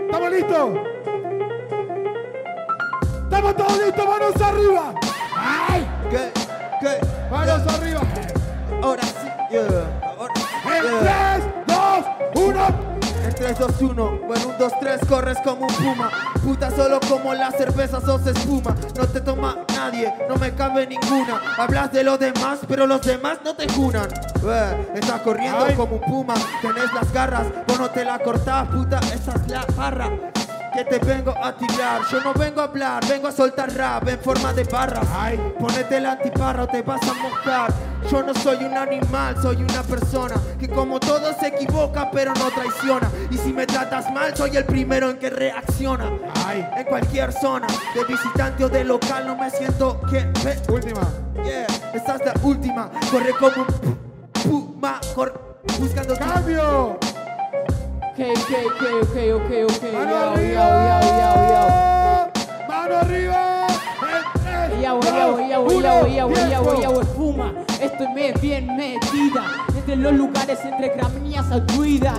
¿Estamos 0.00 0.30
listos? 0.32 0.70
¿Estamos 3.22 3.56
todos 3.56 3.78
listos? 3.78 4.06
¡Manos 4.06 4.42
arriba! 4.42 4.94
¡Ay! 5.36 5.86
¿Qué? 6.10 6.32
¿Qué? 6.80 6.98
¡Manos 7.30 7.74
arriba! 7.74 8.00
Ahora 8.82 9.02
sí, 9.02 9.28
yeah. 9.50 10.00
Ahora, 10.18 10.34
En 10.64 11.04
yeah. 11.04 11.59
3, 13.54 13.58
2, 13.58 13.82
1. 13.82 13.90
En 13.90 13.90
3, 13.90 13.90
2, 13.90 13.90
1, 13.90 14.20
bueno, 14.28 14.44
1, 14.46 14.54
2, 14.58 14.72
3, 14.80 15.00
corres 15.08 15.38
como 15.42 15.66
un 15.66 15.74
puma. 15.74 16.10
Puta, 16.42 16.70
solo 16.70 17.00
como 17.00 17.34
la 17.34 17.50
cerveza 17.50 18.00
sos 18.00 18.24
espuma. 18.26 18.76
No 18.96 19.06
te 19.08 19.20
toma 19.20 19.56
nadie, 19.74 20.14
no 20.28 20.36
me 20.36 20.54
cabe 20.54 20.86
ninguna. 20.86 21.40
Hablas 21.58 21.92
de 21.92 22.04
los 22.04 22.18
demás, 22.18 22.60
pero 22.68 22.86
los 22.86 23.02
demás 23.02 23.38
no 23.44 23.54
te 23.54 23.68
junan. 23.72 24.08
Eh, 24.44 24.92
estás 24.94 25.20
corriendo 25.22 25.64
Ay. 25.64 25.74
como 25.74 25.96
un 25.96 26.02
puma, 26.02 26.34
tenés 26.62 26.92
las 26.94 27.12
garras, 27.12 27.46
vos 27.66 27.78
no 27.78 27.90
te 27.90 28.04
la 28.04 28.18
cortás, 28.20 28.68
puta, 28.68 29.00
esa 29.12 29.32
es 29.32 29.48
la 29.48 29.66
barra. 29.76 30.10
que 30.72 30.84
te 30.84 31.00
vengo 31.00 31.34
a 31.42 31.52
tirar. 31.52 32.02
Yo 32.12 32.20
no 32.20 32.32
vengo 32.32 32.60
a 32.60 32.64
hablar, 32.64 33.04
vengo 33.08 33.26
a 33.26 33.32
soltar 33.32 33.74
rap 33.74 34.08
en 34.08 34.20
forma 34.20 34.52
de 34.52 34.62
barras. 34.62 35.04
Ay. 35.12 35.36
Ponete 35.58 35.96
el 35.96 36.06
antiparra 36.06 36.62
o 36.62 36.68
te 36.68 36.82
vas 36.82 37.02
a 37.02 37.14
mojar. 37.14 37.89
Yo 38.10 38.22
no 38.22 38.34
soy 38.34 38.64
un 38.64 38.74
animal, 38.76 39.36
soy 39.42 39.56
una 39.62 39.82
persona 39.82 40.34
que 40.58 40.68
como 40.68 40.98
todo 41.00 41.32
se 41.38 41.48
equivoca 41.48 42.10
pero 42.10 42.32
no 42.34 42.50
traiciona. 42.50 43.08
Y 43.30 43.36
si 43.38 43.52
me 43.52 43.66
tratas 43.66 44.12
mal, 44.12 44.36
soy 44.36 44.56
el 44.56 44.64
primero 44.64 45.10
en 45.10 45.18
que 45.18 45.30
reacciona. 45.30 46.10
Ay. 46.46 46.66
En 46.76 46.84
cualquier 46.84 47.32
zona, 47.32 47.66
de 47.94 48.04
visitante 48.04 48.64
o 48.64 48.68
de 48.68 48.84
local, 48.84 49.26
no 49.26 49.36
me 49.36 49.50
siento 49.50 50.00
que... 50.10 50.24
me- 50.44 50.60
Última. 50.72 51.00
Yeah, 51.44 51.66
esta 51.94 52.16
es 52.16 52.24
la 52.24 52.34
última. 52.42 52.90
Corre 53.10 53.32
como 53.38 53.64
un 53.64 53.98
puma, 54.42 55.00
corre 55.14 55.32
buscando 55.78 56.16
¡Cambio! 56.16 56.98
Ok, 56.98 58.18
ok, 58.18 58.52
ok, 58.66 58.82
ok, 59.02 59.16
ok, 59.34 59.50
ok. 59.64 59.92
¡Mano 59.94 60.10
Yo, 60.10 60.30
arriba! 60.30 61.00
yo, 61.00 61.08
yo, 61.08 61.16
yo, 61.20 61.48
yo. 61.48 62.68
¡Mano 62.68 62.96
arriba! 62.98 63.66
En 64.02 64.42
tres, 64.42 64.80
Ya 64.82 64.92
voy, 64.92 65.06
dos, 65.06 65.14
ya 65.14 65.26
voy, 65.26 65.48
ya 65.48 65.58
voy, 65.58 65.82
ya 65.82 65.90
uno, 65.94 66.00
voy, 66.02 66.14
ya 66.14 66.24
voy, 66.24 66.34
ya 66.50 66.60
voy, 66.60 66.70
ya 66.72 66.74
tiempo. 66.76 66.94
voy, 66.94 67.02
espuma. 67.04 67.52
Me- 68.20 68.32
bien 68.34 68.76
metida 68.76 69.44
entre 69.74 69.96
los 69.96 70.12
lugares 70.12 70.58
entre 70.62 70.90
gramíneas 70.90 71.46
druidas. 71.68 72.18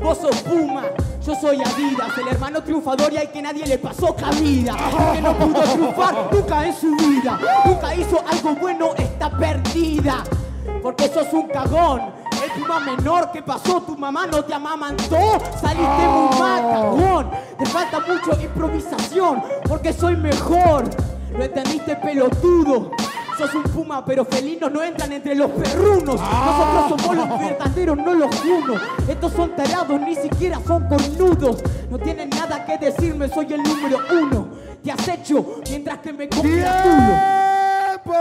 Vos 0.00 0.18
sos 0.18 0.36
Puma, 0.42 0.84
yo 1.26 1.34
soy 1.34 1.56
Adidas, 1.60 2.16
el 2.18 2.28
hermano 2.28 2.62
triunfador 2.62 3.12
y 3.12 3.16
al 3.16 3.32
que 3.32 3.42
nadie 3.42 3.66
le 3.66 3.76
pasó 3.78 4.14
cabida. 4.14 4.76
Que 5.12 5.20
no 5.20 5.36
pudo 5.36 5.60
triunfar 5.62 6.28
nunca 6.32 6.64
en 6.66 6.72
su 6.74 6.94
vida, 6.94 7.36
nunca 7.64 7.94
hizo 7.96 8.22
algo 8.30 8.54
bueno, 8.60 8.94
está 8.96 9.28
perdida. 9.36 10.22
Porque 10.84 11.08
sos 11.08 11.32
un 11.32 11.48
cagón, 11.48 12.02
el 12.44 12.50
Puma 12.62 12.78
menor 12.80 13.32
que 13.32 13.42
pasó, 13.42 13.82
tu 13.82 13.98
mamá 13.98 14.28
no 14.28 14.44
te 14.44 14.54
amamantó, 14.54 15.18
saliste 15.60 16.06
muy 16.08 16.38
mal, 16.38 16.62
cagón. 16.70 17.30
Te 17.58 17.66
falta 17.66 17.98
mucho 18.00 18.40
improvisación, 18.40 19.42
porque 19.68 19.92
soy 19.92 20.14
mejor. 20.16 20.84
¿Lo 21.36 21.44
entendiste, 21.44 21.96
pelotudo? 21.96 22.92
Sos 23.40 23.54
un 23.54 23.62
puma, 23.62 24.04
pero 24.04 24.22
felinos 24.26 24.70
no 24.70 24.82
entran 24.82 25.10
entre 25.12 25.34
los 25.34 25.50
perrunos. 25.52 26.20
Nosotros 26.20 27.00
somos 27.00 27.16
los 27.16 27.40
verdaderos, 27.40 27.96
no 27.96 28.12
los 28.12 28.44
unos. 28.44 28.82
Estos 29.08 29.32
son 29.32 29.56
tarados, 29.56 29.98
ni 29.98 30.14
siquiera 30.14 30.60
son 30.66 30.86
cornudos. 30.86 31.64
No 31.88 31.98
tienen 31.98 32.28
nada 32.28 32.66
que 32.66 32.76
decirme, 32.76 33.30
soy 33.30 33.50
el 33.54 33.62
número 33.62 33.96
uno. 34.12 34.48
Te 34.84 34.92
acecho 34.92 35.62
mientras 35.70 36.00
que 36.00 36.12
me. 36.12 36.26
¡Tiempo! 36.26 38.12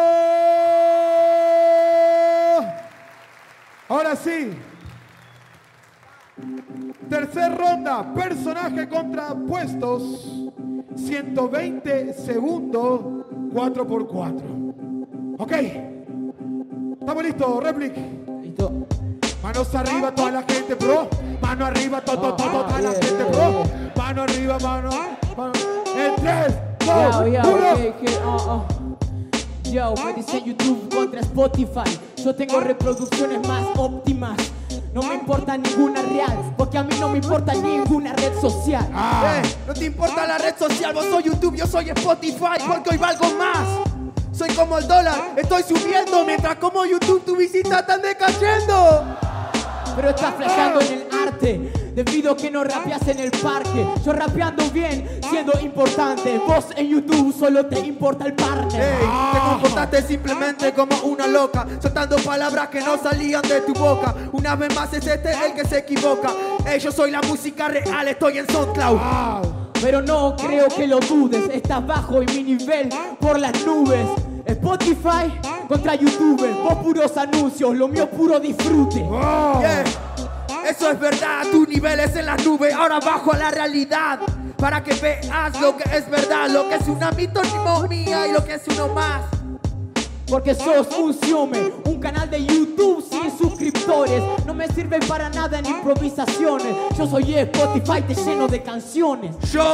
Ahora 3.89 4.15
sí. 4.15 4.51
Tercer 7.09 7.57
ronda, 7.57 8.13
personaje 8.13 8.87
contrapuestos. 8.87 10.45
120 10.95 12.13
segundos, 12.13 13.25
4 13.51 13.85
por 13.85 14.07
4 14.07 14.69
Ok. 15.41 15.53
Estamos 16.99 17.23
listos, 17.23 17.63
Replic. 17.63 17.95
Listo. 18.41 18.71
Manos 19.41 19.73
arriba, 19.73 20.13
toda 20.13 20.31
la 20.31 20.43
gente, 20.43 20.75
bro. 20.75 21.07
Mano 21.41 21.65
arriba, 21.65 22.01
todo, 22.01 22.35
todo, 22.35 22.65
toda 22.65 22.81
la 22.81 22.91
gente, 22.91 23.23
bro. 23.23 23.63
Mano 23.95 24.23
arriba, 24.23 24.59
mano. 24.59 24.89
mano. 25.37 25.53
En 25.95 26.15
3, 26.17 26.55
2, 26.85 26.87
Yo, 26.87 27.27
yo, 27.27 27.41
1. 27.41 27.75
que, 27.77 27.93
que, 28.05 28.17
oh, 28.25 28.37
oh. 28.49 28.65
Yo, 29.71 29.93
dice 30.13 30.43
YouTube 30.45 30.93
contra 30.93 31.21
Spotify. 31.21 31.99
Yo 32.17 32.35
tengo 32.35 32.59
reproducciones 32.59 33.47
más 33.47 33.65
óptimas. 33.77 34.37
No 34.93 35.03
me 35.03 35.13
importa 35.13 35.57
ninguna 35.57 36.01
real, 36.01 36.53
porque 36.57 36.79
a 36.79 36.83
mí 36.83 36.95
no 36.99 37.07
me 37.07 37.19
importa 37.19 37.53
ninguna 37.53 38.11
red 38.11 38.37
social. 38.41 38.85
Ah. 38.93 39.41
Eh, 39.41 39.55
no 39.67 39.73
te 39.73 39.85
importa 39.85 40.27
la 40.27 40.37
red 40.37 40.55
social, 40.57 40.93
vos 40.93 41.05
soy 41.05 41.23
YouTube, 41.23 41.55
yo 41.55 41.65
soy 41.65 41.89
Spotify, 41.91 42.57
porque 42.67 42.89
hoy 42.89 42.97
valgo 42.97 43.25
más. 43.37 43.88
Soy 44.39 44.55
como 44.55 44.77
el 44.77 44.87
dólar, 44.87 45.33
estoy 45.35 45.63
subiendo, 45.63 46.23
mientras 46.23 46.55
como 46.55 46.85
YouTube 46.85 47.25
tu 47.25 47.35
visita 47.35 47.81
están 47.81 48.01
decayendo. 48.01 49.03
Pero 49.97 50.11
estás 50.11 50.33
flasheando 50.33 50.79
en 50.79 50.93
el 50.93 51.07
arte, 51.27 51.71
debido 51.93 52.31
a 52.31 52.37
que 52.37 52.49
no 52.49 52.63
rapeas 52.63 53.05
en 53.09 53.19
el 53.19 53.31
parque. 53.31 53.85
Yo 54.05 54.13
rapeando 54.13 54.63
bien, 54.69 55.19
siendo 55.29 55.51
importante. 55.59 56.37
Vos 56.37 56.67
en 56.77 56.87
YouTube 56.87 57.37
solo 57.37 57.65
te 57.65 57.81
importa 57.81 58.27
el 58.27 58.33
partner. 58.33 58.81
Ey, 58.81 59.09
te 59.33 59.39
comportaste 59.39 60.03
simplemente 60.03 60.73
como 60.73 60.95
una 61.03 61.27
loca, 61.27 61.67
soltando 61.81 62.15
palabras 62.15 62.69
que 62.69 62.79
no 62.79 62.97
salían 62.97 63.41
de 63.41 63.59
tu 63.59 63.73
boca. 63.73 64.15
Una 64.31 64.55
vez 64.55 64.73
más 64.73 64.93
es 64.93 65.05
este 65.05 65.33
el 65.33 65.51
que 65.51 65.65
se 65.65 65.79
equivoca. 65.79 66.29
Ey, 66.65 66.79
yo 66.79 66.93
soy 66.93 67.11
la 67.11 67.21
música 67.23 67.67
real, 67.67 68.07
estoy 68.07 68.37
en 68.37 68.47
SoundCloud. 68.47 68.99
Pero 69.81 70.01
no 70.01 70.37
creo 70.37 70.69
que 70.69 70.87
lo 70.87 71.01
dudes, 71.01 71.49
estás 71.53 71.85
bajo 71.85 72.21
en 72.21 72.25
mi 72.27 72.55
nivel 72.55 72.87
por 73.19 73.37
las 73.37 73.65
nubes. 73.65 74.07
Spotify 74.51 75.31
contra 75.67 75.95
YouTube, 75.95 76.47
vos 76.63 76.75
puros 76.75 77.15
anuncios, 77.17 77.75
lo 77.75 77.87
mío 77.87 78.09
puro 78.09 78.39
disfrute. 78.39 78.99
Yeah. 78.99 79.83
Eso 80.67 80.91
es 80.91 80.99
verdad, 80.99 81.43
tu 81.51 81.65
nivel 81.65 81.99
es 81.99 82.15
en 82.15 82.25
las 82.25 82.43
nubes, 82.45 82.73
ahora 82.73 82.99
bajo 82.99 83.31
a 83.33 83.37
la 83.37 83.51
realidad. 83.51 84.19
Para 84.57 84.83
que 84.83 84.93
veas 84.95 85.59
lo 85.61 85.77
que 85.77 85.83
es 85.95 86.09
verdad, 86.09 86.49
lo 86.49 86.67
que 86.67 86.75
es 86.75 86.87
una 86.87 87.11
mía 87.11 88.27
y 88.27 88.31
lo 88.33 88.43
que 88.43 88.55
es 88.55 88.63
uno 88.67 88.89
más. 88.89 89.38
Porque 90.29 90.53
sos 90.53 90.87
un 90.97 91.13
Xiome, 91.13 91.71
un 91.85 91.99
canal 91.99 92.29
de 92.29 92.45
YouTube 92.45 93.03
sin 93.09 93.35
suscriptores. 93.35 94.21
No 94.45 94.53
me 94.53 94.67
sirve 94.67 94.99
para 94.99 95.29
nada 95.29 95.57
en 95.57 95.65
improvisaciones. 95.65 96.75
Yo 96.97 97.07
soy 97.07 97.33
Spotify, 97.33 98.03
te 98.03 98.13
lleno 98.13 98.47
de 98.47 98.61
canciones. 98.61 99.35
Yo 99.51 99.73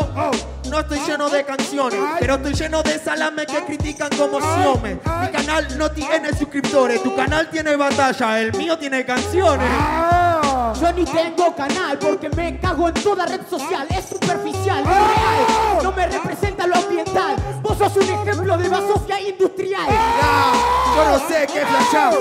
no 0.70 0.80
estoy 0.80 1.00
lleno 1.06 1.30
de 1.30 1.44
canciones, 1.44 2.00
pero 2.20 2.36
estoy 2.36 2.54
lleno 2.54 2.82
de 2.84 2.98
salame 3.00 3.46
que 3.46 3.66
critican 3.66 4.10
como 4.18 4.40
Xiome. 4.40 4.96
Mi 4.96 5.28
canal 5.32 5.78
no 5.78 5.92
tiene 5.92 6.30
suscriptores, 6.38 7.04
tu 7.04 7.14
canal 7.16 7.50
tiene 7.50 7.76
batalla, 7.76 8.40
el 8.40 8.54
mío 8.54 8.78
tiene 8.78 9.06
canciones. 9.06 10.25
Yo 10.74 10.92
ni 10.94 11.06
tengo 11.06 11.56
canal 11.56 11.98
porque 12.00 12.30
me 12.30 12.60
cago 12.60 12.88
en 12.88 12.94
toda 12.96 13.26
red 13.26 13.42
social. 13.50 13.88
Es 13.90 14.06
superficial, 14.06 14.84
no 14.84 14.92
es 14.92 14.98
real. 14.98 15.84
No 15.84 15.92
me 15.92 16.08
representa 16.08 16.66
lo 16.66 16.76
ambiental. 16.76 17.36
Vos 17.62 17.78
sos 17.78 17.96
un 17.98 18.04
ejemplo 18.04 18.58
de 18.58 18.70
basofia 18.70 19.22
industrial. 19.22 19.88
Ya, 19.88 20.54
yo 20.96 21.12
no 21.12 21.28
sé 21.28 21.48
qué 21.54 21.66
flashar. 21.66 22.14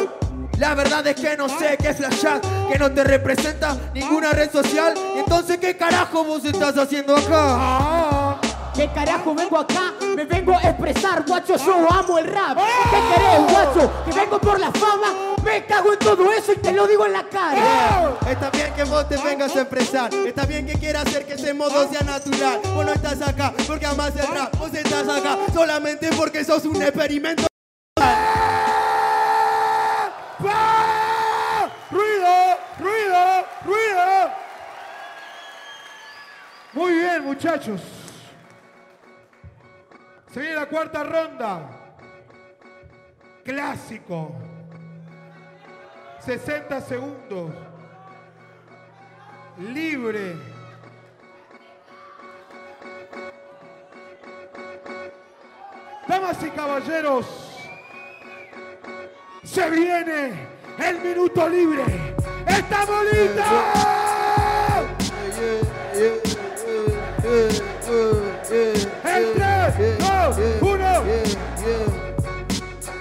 La 0.58 0.74
verdad 0.74 1.06
es 1.06 1.16
que 1.16 1.36
no 1.36 1.48
sé 1.48 1.76
qué 1.76 1.92
flashar, 1.94 2.40
que 2.70 2.78
no 2.78 2.92
te 2.92 3.02
representa 3.02 3.76
ninguna 3.92 4.30
red 4.30 4.52
social. 4.52 4.94
Entonces, 5.16 5.58
¿qué 5.58 5.76
carajo 5.76 6.22
vos 6.22 6.44
estás 6.44 6.76
haciendo 6.78 7.16
acá? 7.16 8.38
¿Qué 8.74 8.88
carajo 8.92 9.34
vengo 9.34 9.58
acá? 9.58 9.94
Me 10.14 10.24
vengo 10.24 10.56
a 10.56 10.62
expresar, 10.62 11.24
guacho, 11.26 11.56
yo 11.56 11.90
amo 11.90 12.18
el 12.18 12.26
rap. 12.26 12.58
¿Qué 12.58 12.98
querés, 13.14 13.52
guacho? 13.52 13.92
Que 14.04 14.12
vengo 14.12 14.38
por 14.38 14.60
la 14.60 14.70
fama. 14.70 15.33
Me 15.44 15.66
cago 15.66 15.92
en 15.92 15.98
todo 15.98 16.32
eso 16.32 16.52
y 16.52 16.56
te 16.56 16.72
lo 16.72 16.86
digo 16.86 17.04
en 17.04 17.12
la 17.12 17.28
cara. 17.28 18.16
Está 18.28 18.50
bien 18.50 18.72
que 18.74 18.84
vos 18.84 19.06
te 19.08 19.16
vengas 19.18 19.54
a 19.54 19.60
expresar, 19.60 20.12
está 20.14 20.46
bien 20.46 20.66
que 20.66 20.72
quieras 20.74 21.06
hacer 21.06 21.26
que 21.26 21.34
ese 21.34 21.52
modo 21.52 21.86
sea 21.88 22.00
natural. 22.00 22.60
Vos 22.74 22.86
no 22.86 22.92
estás 22.92 23.20
acá 23.20 23.52
porque 23.66 23.84
amas 23.84 24.16
el 24.16 24.26
rap, 24.26 24.56
vos 24.56 24.72
estás 24.72 25.06
acá 25.06 25.36
solamente 25.52 26.08
porque 26.16 26.44
sos 26.44 26.64
un 26.64 26.80
experimento. 26.82 27.44
¡Ruido! 31.90 32.58
¡Ruido! 32.78 33.46
¡Ruido! 33.64 34.32
Muy 36.72 36.92
bien, 36.94 37.24
muchachos. 37.24 37.80
Se 40.32 40.40
viene 40.40 40.56
la 40.56 40.66
cuarta 40.66 41.04
ronda. 41.04 41.70
Clásico. 43.44 44.53
60 46.24 46.80
segundos. 46.80 47.50
Libre. 49.58 50.36
Damas 56.08 56.42
y 56.42 56.50
caballeros, 56.50 57.26
se 59.42 59.70
viene 59.70 60.48
el 60.78 61.00
minuto 61.00 61.48
libre. 61.48 61.82
¡Estamos 62.46 63.04
listos! 63.12 63.44
En 69.04 69.34
tres, 69.34 69.98
dos, 69.98 70.38
uno. 70.60 71.02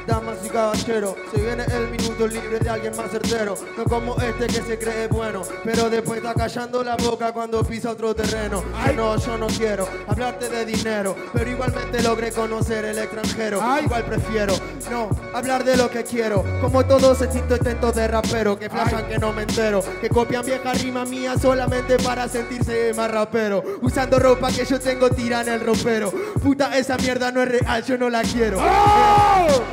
Damas 0.08 0.38
y 0.46 0.50
caballero, 0.84 1.16
se 1.34 1.42
viene 1.42 1.64
el 1.64 1.90
minuto 1.90 2.28
libre 2.28 2.60
de 2.60 2.70
alguien 2.70 2.96
más 2.96 3.12
certero. 3.12 3.56
No 3.78 3.84
como 3.86 4.16
este 4.22 4.48
que 4.48 4.62
se 4.62 4.78
cree 4.78 5.08
bueno, 5.08 5.44
pero 5.64 5.90
después 5.90 6.18
está 6.18 6.34
callando 6.34 6.84
la 6.84 6.96
boca 6.96 7.32
cuando 7.32 7.64
pisa 7.64 7.92
otro 7.92 8.14
terreno. 8.14 8.64
Que 8.86 8.94
no, 8.94 9.18
yo 9.18 9.38
no 9.38 9.48
quiero 9.48 9.88
hablarte 10.08 10.50
de 10.50 10.66
dinero, 10.66 11.16
pero 11.32 11.50
igualmente 11.50 12.02
logré 12.02 12.32
conocer 12.32 12.86
el 12.86 12.98
extranjero. 12.98 13.62
Igual 13.84 14.04
prefiero 14.06 14.56
no 14.90 15.10
hablar 15.34 15.64
de 15.64 15.78
lo 15.78 15.90
que 15.90 16.04
quiero, 16.04 16.44
como 16.62 16.86
todos 16.86 17.22
estos 17.22 17.36
intentos 17.36 17.96
de 17.96 18.08
rapero 18.08 18.58
que 18.58 18.70
flashan 18.70 19.08
que 19.08 19.18
no 19.18 19.32
me 19.32 19.44
entero, 19.44 19.84
que 20.02 20.10
copian 20.10 20.46
vieja 20.46 20.74
rima 20.74 21.06
mía 21.06 21.36
solamente 21.40 21.98
para 21.98 22.28
sentirse 22.28 22.94
más 22.94 23.10
rapero, 23.10 23.64
usando 23.82 24.20
ropa 24.20 24.52
que 24.52 24.66
yo 24.66 24.80
tengo 24.80 25.10
tira 25.10 25.42
en 25.42 25.50
el 25.50 25.60
ropero. 25.62 26.12
Puta, 26.42 26.78
esa 26.78 26.98
mierda 26.98 27.32
no 27.32 27.42
es 27.42 27.50
real, 27.50 27.84
yo 27.84 27.98
no 27.98 28.10
la 28.10 28.22
quiero. 28.24 28.60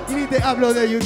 Y 0.09 0.15
ni 0.15 0.27
te 0.27 0.43
hablo 0.43 0.73
de 0.73 0.91
YouTube, 0.91 1.00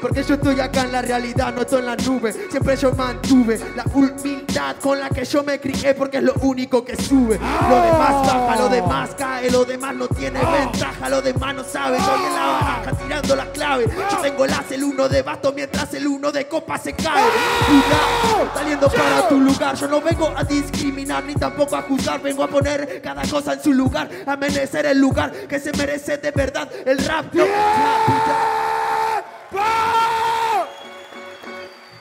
porque 0.00 0.22
yo 0.22 0.34
estoy 0.34 0.60
acá 0.60 0.82
en 0.82 0.92
la 0.92 1.02
realidad, 1.02 1.52
no 1.54 1.62
estoy 1.62 1.80
en 1.80 1.86
la 1.86 1.96
nube. 1.96 2.32
Siempre 2.32 2.76
yo 2.76 2.92
mantuve 2.92 3.58
la 3.74 3.84
humildad 3.92 4.76
con 4.80 5.00
la 5.00 5.08
que 5.08 5.24
yo 5.24 5.42
me 5.42 5.58
crié, 5.58 5.94
porque 5.94 6.18
es 6.18 6.22
lo 6.22 6.34
único 6.42 6.84
que 6.84 6.94
sube. 6.96 7.38
Lo 7.38 7.82
demás 7.82 8.26
baja, 8.26 8.56
lo 8.56 8.68
demás 8.68 9.10
cae, 9.16 9.50
lo 9.50 9.64
demás 9.64 9.94
no 9.94 10.06
tiene 10.08 10.40
ventaja, 10.40 11.08
lo 11.08 11.22
demás 11.22 11.54
no 11.54 11.64
sabe. 11.64 11.98
Estoy 11.98 12.24
en 12.24 12.34
la 12.34 12.46
baraja 12.46 12.92
tirando 12.92 13.36
la 13.36 13.46
clave. 13.50 13.86
Yo 14.10 14.18
tengo 14.18 14.44
el 14.44 14.52
el 14.70 14.84
uno 14.84 15.08
de 15.08 15.22
basto, 15.22 15.52
mientras 15.52 15.94
el 15.94 16.06
uno 16.06 16.30
de 16.30 16.46
copa 16.46 16.78
se 16.78 16.92
cae. 16.92 17.24
Puta, 17.66 18.54
saliendo 18.54 18.88
para 18.88 19.28
tu 19.28 19.40
lugar, 19.40 19.74
yo 19.76 19.88
no 19.88 20.00
vengo 20.00 20.32
a 20.36 20.44
discriminar 20.44 21.24
ni 21.24 21.34
tampoco 21.34 21.76
a 21.76 21.82
juzgar, 21.82 22.20
vengo 22.20 22.44
a 22.44 22.48
poner 22.48 23.00
cada 23.02 23.22
cosa 23.22 23.54
en 23.54 23.62
su 23.62 23.72
lugar, 23.72 24.08
a 24.26 24.36
merecer 24.36 24.86
el 24.86 24.98
lugar 24.98 25.32
que 25.32 25.58
se 25.58 25.72
merece 25.72 26.18
de 26.18 26.30
verdad 26.30 26.68
el 26.84 26.98
rap. 26.98 27.32
No, 27.32 27.44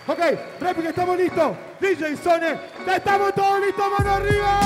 Ok, 0.10 0.20
réplica, 0.60 0.90
estamos 0.90 1.18
listos. 1.18 1.52
DJ 1.80 2.16
Sone, 2.18 2.58
estamos 2.96 3.34
todos 3.34 3.60
listos, 3.60 3.86
mano 3.98 4.12
arriba. 4.14 4.60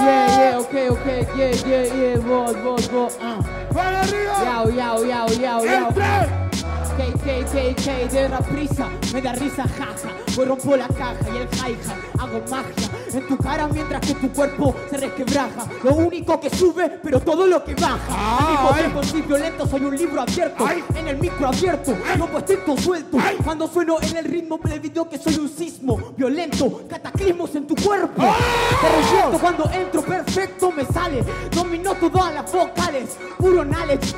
Yeah, 0.00 0.36
yeah, 0.36 0.58
ok, 0.58 0.74
ok, 0.90 1.06
yeah, 1.36 1.52
yeah, 1.66 1.94
yeah, 1.94 2.20
vos, 2.20 2.62
vos, 2.62 2.90
vos, 2.90 3.14
uh. 3.16 3.74
Mano 3.74 3.98
arriba. 3.98 4.44
Yao, 4.44 4.70
yao, 4.70 5.04
yao, 5.04 5.28
yao, 5.28 5.64
yao. 5.64 6.47
El 6.98 7.12
tres. 7.14 7.44
K, 7.44 7.52
K, 7.52 7.74
K, 7.74 8.08
K, 8.08 8.12
de 8.12 8.28
la 8.28 8.40
prisa, 8.40 8.88
me 9.12 9.20
da 9.20 9.32
risa, 9.32 9.62
jaja. 9.62 10.10
Voy 10.34 10.46
rompo 10.46 10.76
la 10.76 10.88
caja 10.88 11.16
y 11.32 11.36
el 11.36 11.48
hi-hat, 11.48 12.20
hago 12.20 12.42
magia 12.50 12.88
en 13.14 13.26
tu 13.26 13.36
cara 13.38 13.68
mientras 13.68 14.00
que 14.00 14.14
tu 14.14 14.30
cuerpo 14.32 14.74
se 14.90 14.96
resquebraja. 14.96 15.66
Lo 15.82 15.94
único 15.94 16.38
que 16.40 16.50
sube, 16.50 16.88
pero 17.02 17.20
todo 17.20 17.46
lo 17.46 17.64
que 17.64 17.74
baja. 17.74 18.38
Al 18.38 18.52
mismo 18.52 18.70
Ay. 18.72 19.08
tiempo 19.10 19.28
violento, 19.28 19.66
soy 19.66 19.84
un 19.84 19.96
libro 19.96 20.20
abierto, 20.20 20.66
Ay. 20.66 20.84
en 20.94 21.08
el 21.08 21.18
micro 21.18 21.48
abierto, 21.48 21.96
no 22.16 22.26
pues 22.26 22.44
tengo 22.44 22.76
suelto. 22.76 23.18
Cuando 23.44 23.68
sueno 23.68 23.96
en 24.00 24.16
el 24.16 24.24
ritmo 24.24 24.58
me 24.62 24.78
video 24.78 25.08
que 25.08 25.18
soy 25.18 25.36
un 25.36 25.48
sismo 25.48 26.12
violento, 26.16 26.82
cataclismos 26.88 27.54
en 27.54 27.66
tu 27.66 27.74
cuerpo. 27.76 28.22
Te 28.22 29.38
cuando 29.38 29.70
entro, 29.72 30.02
perfecto 30.02 30.70
me 30.72 30.84
sale. 30.84 31.24
Domino 31.50 31.94
todas 31.94 32.34
las 32.34 32.50
vocales, 32.52 33.16
puro 33.38 33.64
knowledge. 33.64 34.14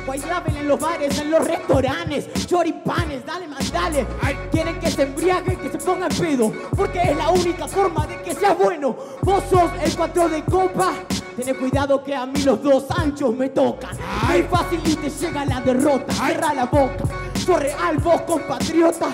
En 0.61 0.67
los 0.67 0.79
bares, 0.79 1.19
en 1.19 1.31
los 1.31 1.45
restaurantes, 1.45 2.27
choripanes, 2.71 3.25
dale 3.25 3.47
más, 3.47 3.71
dale. 3.71 4.05
Quieren 4.51 4.79
que 4.79 4.91
se 4.91 5.03
embriague, 5.03 5.57
que 5.57 5.69
se 5.69 5.77
ponga 5.77 6.07
en 6.07 6.17
pedo, 6.17 6.51
porque 6.75 7.01
es 7.01 7.17
la 7.17 7.29
única 7.29 7.67
forma 7.67 8.07
de 8.07 8.21
que 8.21 8.33
sea 8.33 8.53
bueno. 8.53 8.95
Vos 9.21 9.43
sos 9.49 9.71
el 9.83 9.95
cuatro 9.95 10.29
de 10.29 10.43
copa. 10.43 10.93
Ten 11.35 11.55
cuidado 11.55 12.03
que 12.03 12.13
a 12.15 12.25
mí 12.25 12.41
los 12.41 12.61
dos 12.61 12.85
anchos 12.91 13.35
me 13.35 13.49
tocan. 13.49 13.97
Muy 14.27 14.43
fácil 14.43 14.81
y 14.85 14.95
te 14.95 15.09
llega 15.09 15.45
la 15.45 15.61
derrota. 15.61 16.13
Cierra 16.13 16.53
la 16.53 16.65
boca. 16.65 17.03
Soy 17.45 17.55
real, 17.55 17.97
vos 17.97 18.21
compatriota. 18.21 19.07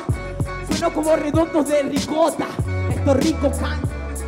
Sueno 0.69 0.93
como 0.93 1.15
redondos 1.15 1.67
de 1.69 1.83
ricota. 1.83 2.47
Esto 2.89 3.13
rico 3.13 3.51
can, 3.51 3.79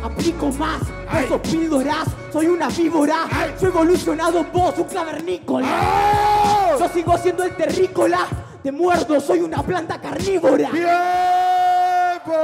aplico 0.02 0.50
más. 0.52 0.80
Sos 1.28 1.40
píldoras, 1.40 2.06
soy 2.32 2.46
una 2.46 2.68
víbora. 2.68 3.26
Soy 3.58 3.68
evolucionado, 3.68 4.44
vos 4.52 4.74
un 4.78 4.84
cavernícola. 4.84 6.76
Yo 6.78 6.88
sigo 6.88 7.18
siendo 7.18 7.44
el 7.44 7.54
terrícola. 7.56 8.26
Te 8.62 8.70
muerdo, 8.70 9.18
soy 9.20 9.40
una 9.40 9.62
planta 9.62 9.98
carnívora. 9.98 10.70
¡Tiempo! 10.70 12.34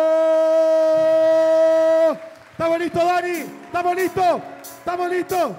¿Estamos 2.53 2.79
listos, 2.79 3.05
Dani? 3.05 3.45
¿Estamos 3.67 3.97
listos? 3.97 4.41
¿Estamos 4.63 5.11
listos? 5.11 5.53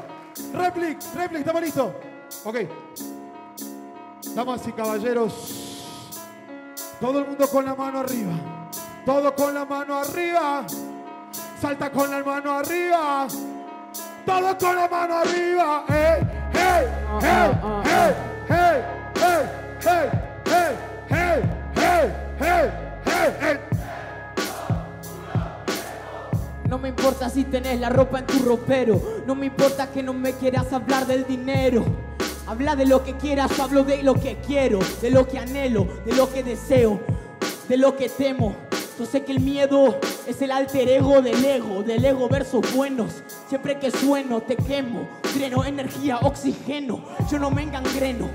Replic, 0.53 0.97
replic, 1.15 1.39
¿estamos 1.39 1.61
listos? 1.61 1.91
Ok. 2.43 2.55
Damas 4.33 4.67
y 4.67 4.71
caballeros, 4.71 5.33
todo 6.99 7.19
el 7.19 7.27
mundo 7.27 7.47
con 7.47 7.65
la 7.65 7.75
mano 7.75 7.99
arriba. 7.99 8.33
Todo 9.05 9.33
con 9.35 9.53
la 9.53 9.63
mano 9.63 9.99
arriba. 9.99 10.65
Salta 11.61 11.91
con 11.91 12.09
la 12.09 12.23
mano 12.23 12.51
arriba. 12.51 13.27
Todo 14.25 14.57
con 14.57 14.75
la 14.75 14.87
mano 14.87 15.17
arriba. 15.19 15.85
¡Eh! 15.89 16.37
hey, 16.53 16.87
hey, 17.21 17.51
hey, 17.85 18.15
hey, 18.49 18.83
hey, 19.15 19.49
hey. 19.81 20.26
No 26.69 26.77
me 26.77 26.89
importa 26.89 27.29
si 27.29 27.45
tenés 27.45 27.79
la 27.79 27.89
ropa 27.89 28.19
en 28.19 28.25
tu 28.25 28.39
ropero. 28.39 29.01
No 29.25 29.35
me 29.35 29.47
importa 29.47 29.89
que 29.91 30.03
no 30.03 30.13
me 30.13 30.33
quieras 30.33 30.71
hablar 30.73 31.07
del 31.07 31.25
dinero. 31.25 31.85
Habla 32.45 32.75
de 32.75 32.85
lo 32.85 33.03
que 33.03 33.13
quieras, 33.13 33.55
yo 33.57 33.63
hablo 33.63 33.83
de 33.83 34.03
lo 34.03 34.13
que 34.13 34.37
quiero, 34.45 34.79
de 35.01 35.11
lo 35.11 35.27
que 35.27 35.39
anhelo, 35.39 35.87
de 36.05 36.13
lo 36.13 36.31
que 36.31 36.43
deseo, 36.43 37.01
de 37.67 37.77
lo 37.77 37.97
que 37.97 38.09
temo. 38.09 38.55
Yo 38.97 39.05
sé 39.05 39.23
que 39.23 39.31
el 39.33 39.41
miedo 39.41 39.99
es 40.25 40.41
el 40.41 40.51
alter 40.51 40.87
ego 40.89 41.21
del 41.21 41.43
ego, 41.43 41.83
del 41.83 42.03
ego 42.05 42.29
versos 42.29 42.61
buenos. 42.73 43.23
Siempre 43.47 43.79
que 43.79 43.91
sueno 43.91 44.41
te 44.41 44.55
quemo, 44.55 45.07
dreno 45.35 45.65
energía, 45.65 46.19
oxígeno. 46.19 47.01
Yo 47.29 47.37
no 47.37 47.51
me 47.51 47.63
engangreno 47.63 48.29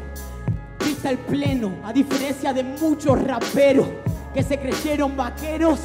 pista 0.82 1.10
el 1.10 1.18
pleno, 1.18 1.72
a 1.84 1.92
diferencia 1.92 2.52
de 2.52 2.62
muchos 2.62 3.20
raperos 3.22 3.86
que 4.34 4.42
se 4.42 4.58
creyeron 4.58 5.16
vaqueros, 5.16 5.78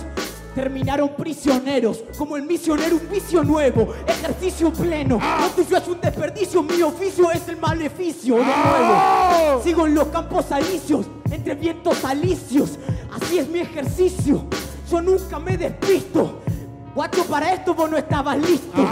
terminaron 0.56 1.16
prisioneros, 1.16 2.04
como 2.18 2.36
el 2.36 2.44
misionero 2.44 2.96
un 2.96 3.10
vicio 3.10 3.44
nuevo, 3.44 3.94
ejercicio 4.08 4.74
pleno, 4.74 5.20
lo 5.20 5.50
tuyo 5.50 5.78
es 5.78 5.88
un 5.88 6.02
desperdicio, 6.02 6.64
mi 6.64 6.82
oficio 6.82 7.32
es 7.32 7.48
el 7.48 7.58
maleficio 7.58 8.38
de 8.38 8.46
nuevo. 8.46 9.62
Sigo 9.64 9.86
en 9.86 9.94
los 9.94 10.08
campos 10.08 10.52
alicios, 10.52 11.06
entre 11.30 11.54
vientos 11.56 12.04
alicios, 12.04 12.80
así 13.22 13.38
es 13.40 13.48
mi 13.48 13.60
ejercicio, 13.60 14.46
yo 14.90 15.02
nunca 15.02 15.38
me 15.40 15.58
despisto. 15.58 16.42
Guacho, 16.96 17.26
para 17.26 17.54
esto 17.54 17.76
vos 17.76 17.92
no 17.92 17.98
estabas 17.98 18.40
listo. 18.40 18.84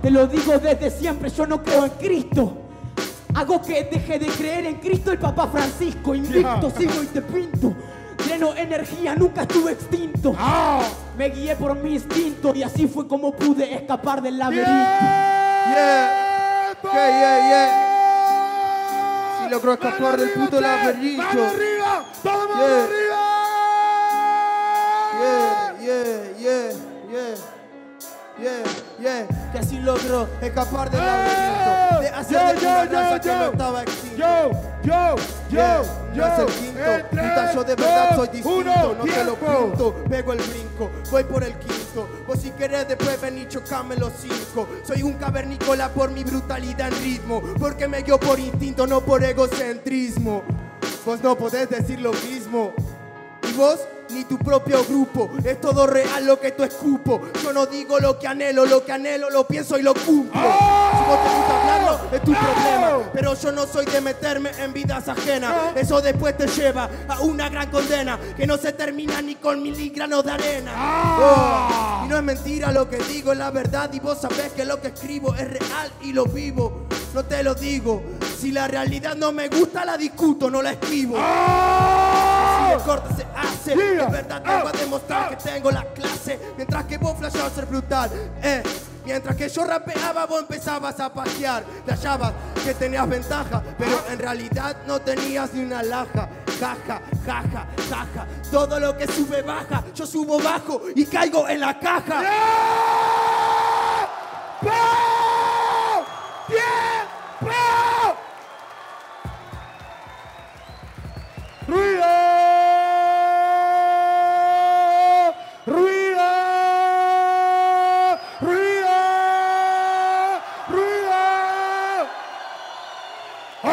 Te 0.00 0.10
lo 0.10 0.26
digo 0.26 0.58
desde 0.58 0.90
siempre, 0.90 1.28
yo 1.28 1.46
no 1.46 1.62
creo 1.62 1.84
en 1.84 1.90
Cristo. 1.90 2.69
Hago 3.34 3.60
que 3.62 3.84
deje 3.84 4.18
de 4.18 4.26
creer 4.26 4.66
en 4.66 4.74
Cristo 4.76 5.12
el 5.12 5.18
Papa 5.18 5.48
Francisco. 5.48 6.14
Invicto, 6.14 6.70
sigo 6.70 7.02
y 7.02 7.06
te 7.06 7.22
pinto. 7.22 7.74
Lleno 8.26 8.54
energía, 8.54 9.14
nunca 9.14 9.42
estuve 9.42 9.72
extinto. 9.72 10.34
Me 11.16 11.30
guié 11.30 11.56
por 11.56 11.74
mi 11.76 11.94
instinto 11.94 12.54
y 12.54 12.62
así 12.62 12.86
fue 12.86 13.06
como 13.08 13.32
pude 13.32 13.74
escapar 13.74 14.20
del 14.22 14.38
laberinto. 14.38 14.70
Yeah. 14.70 16.76
Yeah. 16.92 17.86
Si 19.42 19.48
logró 19.50 19.72
escapar 19.74 20.16
del 20.18 20.30
puto 20.30 20.60
laberinto. 20.60 21.22
¡Mano 21.22 21.44
arriba! 21.44 22.04
¡Todo 22.22 22.48
mano 22.48 22.66
Yeah. 22.66 22.84
arriba! 22.84 23.16
Yeah, 25.20 25.76
yeah, 26.38 26.72
yeah, 27.10 27.34
yeah. 28.40 28.62
Yeah, 29.00 29.26
que 29.50 29.58
así 29.58 29.78
logró 29.78 30.28
escapar 30.42 30.90
del 30.90 31.00
laberinto, 31.00 32.00
de 32.00 32.08
hacer 32.08 32.54
Yo, 32.56 32.60
yo, 32.60 32.68
raza 32.92 33.16
yo, 33.16 33.20
que 33.22 33.28
yo. 33.28 33.38
no 33.38 33.44
estaba 33.52 33.82
extinto. 33.82 34.16
Yo, 34.18 34.50
yo, 34.82 35.16
yo, 35.16 35.22
Yeah, 35.50 35.82
yo. 36.14 36.20
no 36.20 36.26
es 36.26 36.38
el 36.38 36.46
quinto, 36.60 36.80
En 36.84 37.06
tres, 37.10 37.54
yo 37.54 37.64
de 37.64 37.74
verdad 37.76 38.08
dos, 38.10 38.16
soy 38.16 38.28
distinto, 38.28 38.58
uno, 38.58 38.94
no 38.94 39.04
te 39.04 39.24
lo 39.24 39.34
tiempo. 39.36 39.64
pinto, 39.68 39.94
pego 40.10 40.32
el 40.34 40.38
brinco, 40.42 40.90
voy 41.10 41.24
por 41.24 41.44
el 41.44 41.54
quinto, 41.54 42.08
vos 42.26 42.38
si 42.40 42.50
querés 42.50 42.88
después 42.88 43.18
ven 43.22 43.38
y 43.38 43.48
chocame 43.48 43.96
los 43.96 44.12
cinco, 44.20 44.68
soy 44.84 45.02
un 45.02 45.14
cavernícola 45.14 45.88
por 45.88 46.10
mi 46.10 46.22
brutalidad 46.22 46.88
en 46.92 47.02
ritmo, 47.02 47.42
porque 47.58 47.88
me 47.88 48.02
guío 48.02 48.20
por 48.20 48.38
instinto, 48.38 48.86
no 48.86 49.00
por 49.00 49.24
egocentrismo, 49.24 50.42
vos 51.06 51.22
no 51.22 51.36
podés 51.36 51.70
decir 51.70 52.00
lo 52.00 52.12
mismo, 52.12 52.72
y 53.48 53.52
vos 53.54 53.80
ni 54.10 54.24
tu 54.24 54.38
propio 54.38 54.84
grupo, 54.84 55.30
es 55.44 55.60
todo 55.60 55.86
real 55.86 56.26
lo 56.26 56.40
que 56.40 56.52
tú 56.52 56.62
escupo, 56.62 57.22
yo 57.42 57.52
no 57.52 57.66
digo 57.66 57.98
lo 57.98 58.18
que 58.18 58.26
anhelo, 58.26 58.66
lo 58.66 58.84
que 58.84 58.92
anhelo 58.92 59.30
lo 59.30 59.46
pienso 59.46 59.78
y 59.78 59.82
lo 59.82 59.94
cumplo, 59.94 60.40
si 60.40 61.04
vos 61.06 61.24
te 61.24 61.36
gusta 61.36 61.60
hablarlo 61.60 62.00
es 62.12 62.22
tu 62.22 62.32
problema, 62.32 63.10
pero 63.12 63.34
yo 63.34 63.52
no 63.52 63.66
soy 63.66 63.86
de 63.86 64.00
meterme 64.00 64.50
en 64.58 64.72
vidas 64.72 65.08
ajenas, 65.08 65.54
eso 65.74 66.00
después 66.00 66.36
te 66.36 66.46
lleva 66.46 66.88
a 67.08 67.20
una 67.20 67.48
gran 67.48 67.70
condena 67.70 68.18
que 68.36 68.46
no 68.46 68.56
se 68.56 68.72
termina 68.72 69.20
ni 69.22 69.36
con 69.36 69.62
miligranos 69.62 70.24
de 70.24 70.30
arena. 70.32 70.72
Oh, 71.18 72.02
y 72.04 72.08
no 72.08 72.16
es 72.16 72.22
mentira 72.22 72.72
lo 72.72 72.88
que 72.88 72.98
digo, 72.98 73.32
es 73.32 73.38
la 73.38 73.50
verdad. 73.50 73.90
Y 73.92 74.00
vos 74.00 74.20
sabés 74.20 74.52
que 74.52 74.64
lo 74.64 74.80
que 74.80 74.88
escribo 74.88 75.34
es 75.34 75.48
real 75.48 75.92
y 76.02 76.12
lo 76.12 76.24
vivo. 76.24 76.86
No 77.14 77.24
te 77.24 77.42
lo 77.42 77.54
digo, 77.54 78.02
si 78.38 78.52
la 78.52 78.68
realidad 78.68 79.16
no 79.16 79.32
me 79.32 79.48
gusta 79.48 79.84
la 79.84 79.96
discuto, 79.96 80.50
no 80.50 80.62
la 80.62 80.72
escribo. 80.72 81.16
El 82.72 82.80
corte 82.80 83.14
se 83.14 83.26
hace. 83.36 83.76
De 83.76 84.06
verdad 84.06 84.42
a 84.44 84.58
Ah. 84.60 84.72
demostrar 84.72 85.24
Ah. 85.24 85.28
que 85.30 85.36
tengo 85.50 85.70
la 85.70 85.84
clase. 85.92 86.38
Mientras 86.56 86.84
que 86.84 86.98
vos 86.98 87.16
flasheabas 87.18 87.52
ser 87.52 87.66
brutal. 87.66 88.10
Eh. 88.42 88.62
Mientras 89.04 89.34
que 89.34 89.48
yo 89.48 89.64
rapeaba, 89.64 90.26
vos 90.26 90.40
empezabas 90.40 91.00
a 91.00 91.12
pasear. 91.12 91.64
Flasheabas 91.84 92.32
que 92.62 92.74
tenías 92.74 93.08
ventaja, 93.08 93.62
pero 93.78 93.98
en 94.10 94.18
realidad 94.18 94.76
no 94.86 95.00
tenías 95.00 95.52
ni 95.54 95.64
una 95.64 95.82
laja. 95.82 96.28
Jaja, 96.60 97.00
jaja, 97.24 97.66
jaja. 97.88 98.26
Todo 98.50 98.78
lo 98.78 98.96
que 98.96 99.06
sube 99.06 99.40
baja, 99.40 99.82
yo 99.94 100.06
subo 100.06 100.38
bajo 100.38 100.82
y 100.94 101.06
caigo 101.06 101.48
en 101.48 101.60
la 101.60 101.78
caja. 101.78 102.22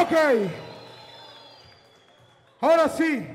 Ok. 0.08 0.16
Ahora 2.62 2.88
sí. 2.88 3.28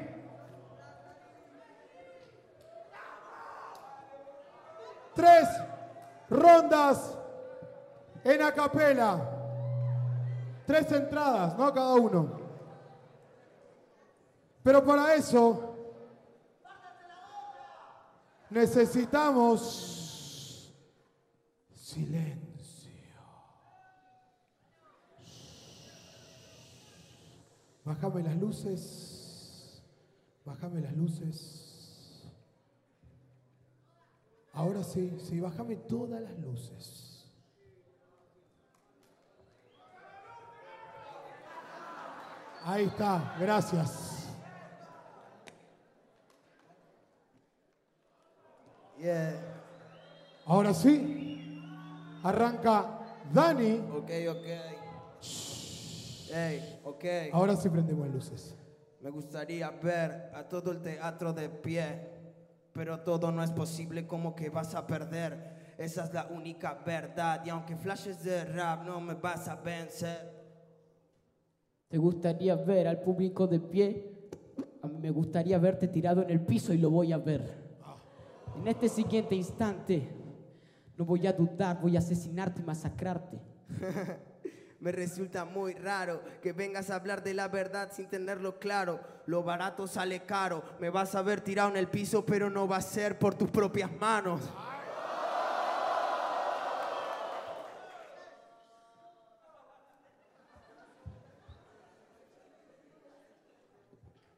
Tres 5.14 5.48
rondas 6.30 7.18
en 8.24 8.42
acapela. 8.42 9.20
Tres 10.66 10.90
entradas, 10.92 11.58
¿no? 11.58 11.74
Cada 11.74 11.94
uno. 11.94 12.40
Pero 14.62 14.82
para 14.82 15.14
eso 15.14 15.76
necesitamos 18.48 19.92
silencio. 21.74 22.41
Bájame 27.84 28.22
las 28.22 28.36
luces. 28.36 29.82
Bájame 30.44 30.80
las 30.80 30.96
luces. 30.96 31.62
Ahora 34.52 34.82
sí, 34.82 35.16
sí, 35.18 35.40
bájame 35.40 35.76
todas 35.76 36.20
las 36.20 36.38
luces. 36.38 37.12
Ahí 42.64 42.84
está, 42.84 43.36
gracias. 43.40 44.28
Yeah. 49.00 49.62
Ahora 50.46 50.72
sí, 50.72 51.60
arranca 52.22 53.00
Dani. 53.32 53.80
Ok, 53.90 54.10
ok. 54.30 54.81
Hey, 56.34 56.80
ok. 56.84 57.04
Ahora 57.32 57.54
sí 57.56 57.68
prendemos 57.68 58.08
luces. 58.08 58.54
Me 59.00 59.10
gustaría 59.10 59.68
ver 59.70 60.30
a 60.34 60.48
todo 60.48 60.72
el 60.72 60.80
teatro 60.80 61.32
de 61.34 61.50
pie, 61.50 62.08
pero 62.72 63.00
todo 63.00 63.30
no 63.30 63.42
es 63.42 63.50
posible 63.50 64.06
como 64.06 64.34
que 64.34 64.48
vas 64.48 64.74
a 64.74 64.86
perder. 64.86 65.74
Esa 65.76 66.04
es 66.04 66.14
la 66.14 66.28
única 66.28 66.74
verdad 66.86 67.42
y 67.44 67.50
aunque 67.50 67.76
flashes 67.76 68.22
de 68.24 68.44
rap 68.44 68.84
no 68.86 69.00
me 69.00 69.14
vas 69.14 69.46
a 69.48 69.56
vencer. 69.56 70.32
¿Te 71.88 71.98
gustaría 71.98 72.54
ver 72.54 72.88
al 72.88 73.00
público 73.02 73.46
de 73.46 73.60
pie? 73.60 74.30
A 74.82 74.86
mí 74.86 74.98
me 74.98 75.10
gustaría 75.10 75.58
verte 75.58 75.88
tirado 75.88 76.22
en 76.22 76.30
el 76.30 76.40
piso 76.40 76.72
y 76.72 76.78
lo 76.78 76.90
voy 76.90 77.12
a 77.12 77.18
ver. 77.18 77.62
En 78.56 78.68
este 78.68 78.88
siguiente 78.88 79.34
instante, 79.34 80.08
no 80.96 81.04
voy 81.04 81.26
a 81.26 81.32
dudar, 81.32 81.80
voy 81.80 81.96
a 81.96 81.98
asesinarte 81.98 82.62
y 82.62 82.64
masacrarte. 82.64 83.38
Me 84.82 84.90
resulta 84.90 85.44
muy 85.44 85.74
raro 85.74 86.20
que 86.42 86.52
vengas 86.52 86.90
a 86.90 86.96
hablar 86.96 87.22
de 87.22 87.34
la 87.34 87.46
verdad 87.46 87.90
sin 87.92 88.08
tenerlo 88.08 88.58
claro. 88.58 88.98
Lo 89.26 89.44
barato 89.44 89.86
sale 89.86 90.24
caro. 90.24 90.64
Me 90.80 90.90
vas 90.90 91.14
a 91.14 91.22
ver 91.22 91.40
tirado 91.40 91.70
en 91.70 91.76
el 91.76 91.86
piso, 91.86 92.26
pero 92.26 92.50
no 92.50 92.66
va 92.66 92.78
a 92.78 92.80
ser 92.80 93.16
por 93.16 93.36
tus 93.36 93.48
propias 93.48 93.92
manos. 93.92 94.40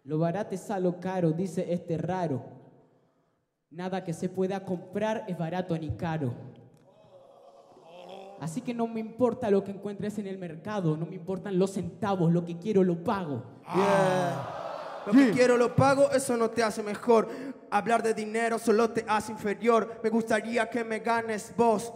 Lo 0.05 0.19
barato 0.19 0.55
es 0.55 0.71
a 0.71 0.79
lo 0.79 1.01
caro, 1.01 1.33
dice 1.33 1.73
este 1.73 1.97
raro. 1.97 2.45
Nada 3.71 4.05
que 4.05 4.13
se 4.13 4.29
pueda 4.29 4.63
comprar 4.63 5.25
es 5.27 5.39
barato 5.39 5.79
ni 5.79 5.97
caro. 5.97 6.35
Así 8.45 8.61
que 8.61 8.75
no 8.75 8.87
me 8.87 9.01
importa 9.01 9.51
lo 9.51 9.65
que 9.65 9.71
encuentres 9.71 10.19
en 10.19 10.27
el 10.27 10.37
mercado, 10.37 10.99
no 10.99 11.07
me 11.07 11.15
importan 11.15 11.59
los 11.59 11.73
centavos, 11.73 12.31
lo 12.31 12.45
que 12.45 12.59
quiero 12.59 12.85
lo 12.85 13.03
pago. 13.03 13.43
Yeah. 13.75 15.03
Lo 15.07 15.13
que 15.15 15.31
quiero 15.31 15.57
lo 15.57 15.75
pago, 15.75 16.11
eso 16.11 16.37
no 16.37 16.51
te 16.51 16.63
hace 16.63 16.83
mejor. 16.83 17.27
Hablar 17.71 18.03
de 18.03 18.13
dinero 18.13 18.59
solo 18.59 18.91
te 18.91 19.03
hace 19.09 19.33
inferior. 19.33 19.99
Me 20.03 20.11
gustaría 20.11 20.69
que 20.69 20.85
me 20.85 20.99
ganes 20.99 21.55
vos. 21.57 21.91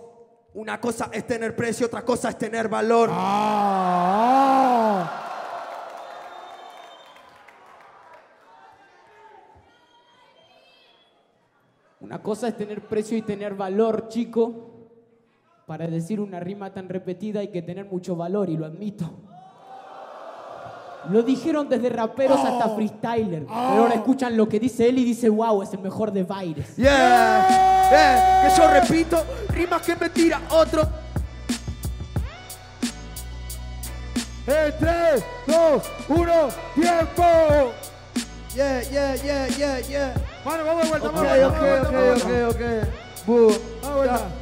Una 0.54 0.80
cosa 0.80 1.11
es 1.12 1.26
tener 1.26 1.54
precio, 1.54 1.84
otra 1.84 2.02
cosa 2.02 2.30
es 2.30 2.38
tener 2.38 2.66
valor. 2.66 3.11
Ah. 3.12 3.66
Una 12.00 12.22
cosa 12.22 12.48
es 12.48 12.56
tener 12.56 12.80
precio 12.80 13.18
y 13.18 13.22
tener 13.22 13.54
valor, 13.54 14.08
chico. 14.08 14.77
Para 15.68 15.87
decir 15.87 16.18
una 16.18 16.40
rima 16.40 16.72
tan 16.72 16.88
repetida 16.88 17.40
hay 17.40 17.48
que 17.48 17.61
tener 17.61 17.85
mucho 17.85 18.16
valor 18.16 18.48
y 18.48 18.57
lo 18.57 18.64
admito. 18.64 19.11
Lo 21.11 21.22
dijeron 21.22 21.68
desde 21.68 21.90
raperos 21.90 22.40
hasta 22.40 22.70
freestyler. 22.70 23.44
Pero 23.44 23.83
ahora 23.83 23.92
escuchan 23.96 24.35
lo 24.35 24.48
que 24.48 24.59
dice 24.59 24.88
él 24.88 24.96
y 24.98 25.04
dice, 25.04 25.28
wow, 25.28 25.62
es 25.62 25.70
el 25.74 25.81
mejor 25.81 26.11
de 26.11 26.22
Baires. 26.22 26.74
Yeah. 26.76 27.90
Yeah. 27.90 28.48
Que 28.48 28.57
yo 28.62 28.70
repito, 28.70 29.22
rimas 29.50 29.83
que 29.83 29.94
me 29.94 30.09
tira 30.09 30.40
otro. 30.48 30.88
En 34.46 34.72
3, 34.78 35.24
2, 35.48 35.83
1, 36.09 36.33
tiempo. 36.76 37.22
Yeah, 38.54 38.83
yeah, 38.90 39.14
yeah, 39.16 39.48
yeah, 39.48 39.81
yeah. 39.81 40.14
Mano, 40.46 40.64
vamos 40.64 40.85
de 40.85 40.88
vuelta, 40.88 41.09
Ok, 41.09 41.14
vamos 41.14 41.33
de 41.35 41.44
ok, 41.44 41.59
vuelta, 41.59 41.88
ok, 41.88 41.92
vamos 41.92 42.26
de 42.26 42.44
ok, 42.46 42.57
vuelta. 42.57 42.88
ok. 42.88 43.26
Bu. 43.26 43.52
Vamos 43.83 43.96
vuelta. 43.98 44.38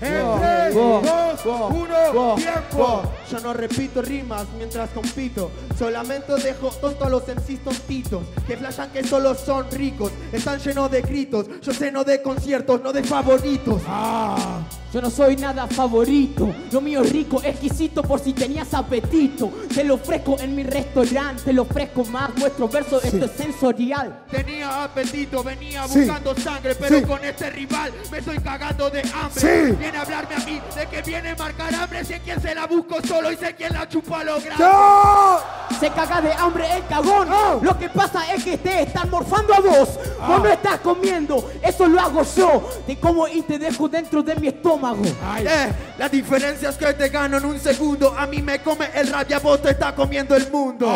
En 0.00 0.22
Wow, 0.22 0.38
3, 0.38 0.74
wow, 0.74 1.02
2, 1.02 1.48
wow, 1.48 1.70
1, 1.70 2.12
wow, 2.12 2.36
tiempo. 2.36 3.15
Yo 3.30 3.40
no 3.40 3.52
repito 3.52 4.02
rimas 4.02 4.46
mientras 4.56 4.90
compito. 4.90 5.50
Solamente 5.78 6.32
dejo 6.36 6.68
tonto 6.70 7.04
a 7.04 7.10
los 7.10 7.22
MCs 7.26 7.64
tontitos. 7.64 8.22
Que 8.46 8.56
flashan 8.56 8.90
que 8.92 9.02
solo 9.04 9.34
son 9.34 9.70
ricos. 9.70 10.12
Están 10.32 10.58
llenos 10.60 10.90
de 10.90 11.02
gritos. 11.02 11.46
Yo 11.62 11.72
lleno 11.72 12.04
de 12.04 12.22
conciertos, 12.22 12.80
no 12.82 12.92
de 12.92 13.02
favoritos. 13.02 13.82
Ah. 13.86 14.60
Yo 14.92 15.02
no 15.02 15.10
soy 15.10 15.36
nada 15.36 15.66
favorito, 15.66 16.54
lo 16.72 16.80
mío 16.80 17.02
es 17.02 17.12
rico, 17.12 17.42
exquisito 17.44 18.02
por 18.02 18.18
si 18.18 18.32
tenías 18.32 18.72
apetito. 18.72 19.50
Te 19.74 19.84
lo 19.84 19.94
ofrezco 19.96 20.38
en 20.40 20.54
mi 20.54 20.62
restaurante, 20.62 21.42
te 21.42 21.52
lo 21.52 21.62
ofrezco 21.62 22.04
más, 22.06 22.34
vuestro 22.36 22.66
verso, 22.68 23.02
esto 23.02 23.26
es 23.26 23.32
sensorial. 23.32 24.24
Tenía 24.30 24.84
apetito, 24.84 25.42
venía 25.42 25.86
Sí. 25.86 25.98
buscando 25.98 26.34
sangre, 26.36 26.74
pero 26.76 26.98
Sí. 27.00 27.04
con 27.04 27.22
este 27.22 27.50
rival 27.50 27.92
me 28.10 28.18
estoy 28.18 28.38
cagando 28.38 28.88
de 28.88 29.02
hambre. 29.12 29.72
Viene 29.72 29.98
a 29.98 30.02
hablarme 30.02 30.34
a 30.34 30.38
mí 30.46 30.60
de 30.74 30.86
que 30.86 31.02
viene 31.02 31.30
a 31.30 31.36
marcar 31.36 31.74
hambre, 31.74 32.02
sé 32.04 32.20
quién 32.24 32.40
se 32.40 32.54
la 32.54 32.66
busco 32.66 33.02
solo 33.16 33.32
y 33.32 33.36
sé 33.36 33.54
quién 33.54 33.72
la 33.72 33.88
chupa 33.88 34.22
lo 34.24 34.40
grande. 34.40 34.62
¡Yo! 34.62 35.40
Se 35.80 35.90
caga 35.90 36.20
de 36.20 36.32
hambre 36.32 36.64
el 36.76 36.86
cagón. 36.86 37.28
Oh. 37.32 37.60
Lo 37.62 37.78
que 37.78 37.88
pasa 37.88 38.32
es 38.32 38.44
que 38.44 38.56
te 38.56 38.82
están 38.82 39.10
morfando 39.10 39.54
a 39.54 39.60
vos. 39.60 39.98
Vos 40.26 40.42
no 40.42 40.48
estás 40.48 40.80
comiendo, 40.80 41.50
eso 41.62 41.86
lo 41.86 42.00
hago 42.00 42.22
yo. 42.36 42.68
Te 42.86 42.96
como 42.98 43.26
y 43.26 43.42
te 43.42 43.58
dejo 43.58 43.88
dentro 43.88 44.22
de 44.22 44.36
mi 44.36 44.48
estómago. 44.48 45.04
Eh, 45.38 45.72
la 45.98 46.08
diferencia 46.08 46.70
es 46.70 46.76
que 46.76 46.92
te 46.94 47.08
gano 47.08 47.38
en 47.38 47.44
un 47.44 47.58
segundo. 47.58 48.14
A 48.16 48.26
mí 48.26 48.42
me 48.42 48.60
come 48.60 48.88
el 48.94 49.08
rap 49.08 49.30
y 49.30 49.34
a 49.34 49.38
vos 49.38 49.60
te 49.60 49.70
está 49.70 49.94
comiendo 49.94 50.36
el 50.36 50.50
mundo. 50.50 50.86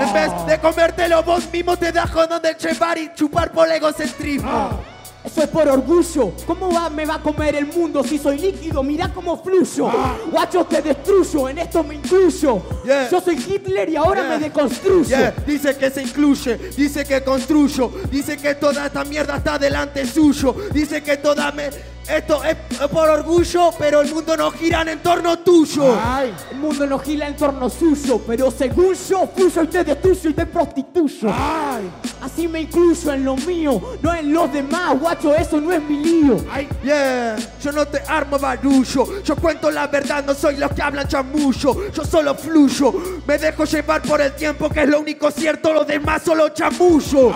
En 0.00 0.12
vez 0.12 0.30
de 0.46 0.58
comértelo 0.58 1.22
vos 1.22 1.50
mismo, 1.52 1.76
te 1.76 1.92
dejo 1.92 2.26
donde 2.26 2.56
chevar 2.56 2.98
y 2.98 3.12
chupar 3.14 3.52
por 3.52 3.66
el 3.66 3.74
egocentrismo. 3.74 4.80
Eso 5.22 5.42
es 5.42 5.48
por 5.48 5.68
orgullo. 5.68 6.32
¿Cómo 6.46 6.72
va, 6.72 6.88
me 6.88 7.04
va 7.04 7.16
a 7.16 7.22
comer 7.22 7.54
el 7.54 7.66
mundo 7.66 8.02
si 8.02 8.18
soy 8.18 8.38
líquido? 8.38 8.82
Mira 8.82 9.12
cómo 9.12 9.36
fluyo. 9.42 9.90
Guacho, 10.30 10.64
te 10.64 10.80
destruyo, 10.80 11.48
en 11.48 11.58
esto 11.58 11.84
me 11.84 11.96
incluyo. 11.96 12.62
Yeah. 12.84 13.10
Yo 13.10 13.20
soy 13.20 13.36
Hitler 13.36 13.90
y 13.90 13.96
ahora 13.96 14.22
Yeah. 14.22 14.30
me 14.30 14.38
deconstruyo. 14.44 15.04
Yeah, 15.04 15.34
Dice 15.46 15.76
que 15.76 15.90
se 15.90 16.02
incluye, 16.02 16.56
dice 16.76 17.04
que 17.04 17.22
construyo, 17.22 17.90
dice 18.10 18.36
que 18.38 18.54
toda 18.54 18.86
esta 18.86 19.04
mierda 19.04 19.36
está 19.36 19.58
delante 19.58 20.06
suyo, 20.06 20.54
dice 20.72 21.02
que 21.02 21.18
toda 21.18 21.52
me 21.52 21.68
Esto 22.10 22.42
es 22.44 22.56
por 22.88 23.08
orgullo, 23.08 23.70
pero 23.78 24.00
el 24.00 24.12
mundo 24.12 24.36
no 24.36 24.50
gira 24.50 24.82
en 24.82 24.98
torno 25.00 25.38
tuyo. 25.38 25.96
Ay, 26.04 26.34
El 26.50 26.58
mundo 26.58 26.86
no 26.86 26.98
gira 26.98 27.28
en 27.28 27.36
torno 27.36 27.68
suyo, 27.70 28.20
pero 28.26 28.50
según 28.50 28.94
yo, 28.94 29.28
fluyo 29.34 29.62
y 29.62 29.66
te 29.68 29.84
destruyo 29.84 30.30
y 30.30 30.34
te 30.34 30.46
prostituyo. 30.46 31.28
ay, 31.32 31.88
Así 32.20 32.48
me 32.48 32.62
incluyo 32.62 33.12
en 33.12 33.24
lo 33.24 33.36
mío, 33.36 33.80
no 34.02 34.14
en 34.14 34.32
los 34.32 34.52
demás, 34.52 34.98
guacho, 34.98 35.34
eso 35.34 35.60
no 35.60 35.72
es 35.72 35.82
mi 35.82 35.98
lío. 36.04 36.36
ay. 36.52 36.68
Yeah, 36.84 37.36
yo 37.62 37.72
no 37.72 37.86
te 37.86 38.00
armo 38.08 38.38
barullo, 38.38 39.22
yo 39.22 39.36
cuento 39.36 39.70
la 39.70 39.86
verdad, 39.86 40.24
no 40.24 40.34
soy 40.34 40.56
los 40.56 40.70
que 40.72 40.82
hablan 40.82 41.06
chamullo, 41.08 41.90
yo 41.92 42.04
solo 42.04 42.34
fluyo, 42.34 42.92
me 43.26 43.38
dejo 43.38 43.64
llevar 43.64 44.02
por 44.02 44.20
el 44.20 44.32
tiempo 44.34 44.68
que 44.68 44.82
es 44.82 44.88
lo 44.88 45.00
único 45.00 45.30
cierto, 45.30 45.72
lo 45.72 45.84
demás 45.84 46.22
solo 46.24 46.48
chamullo. 46.50 47.32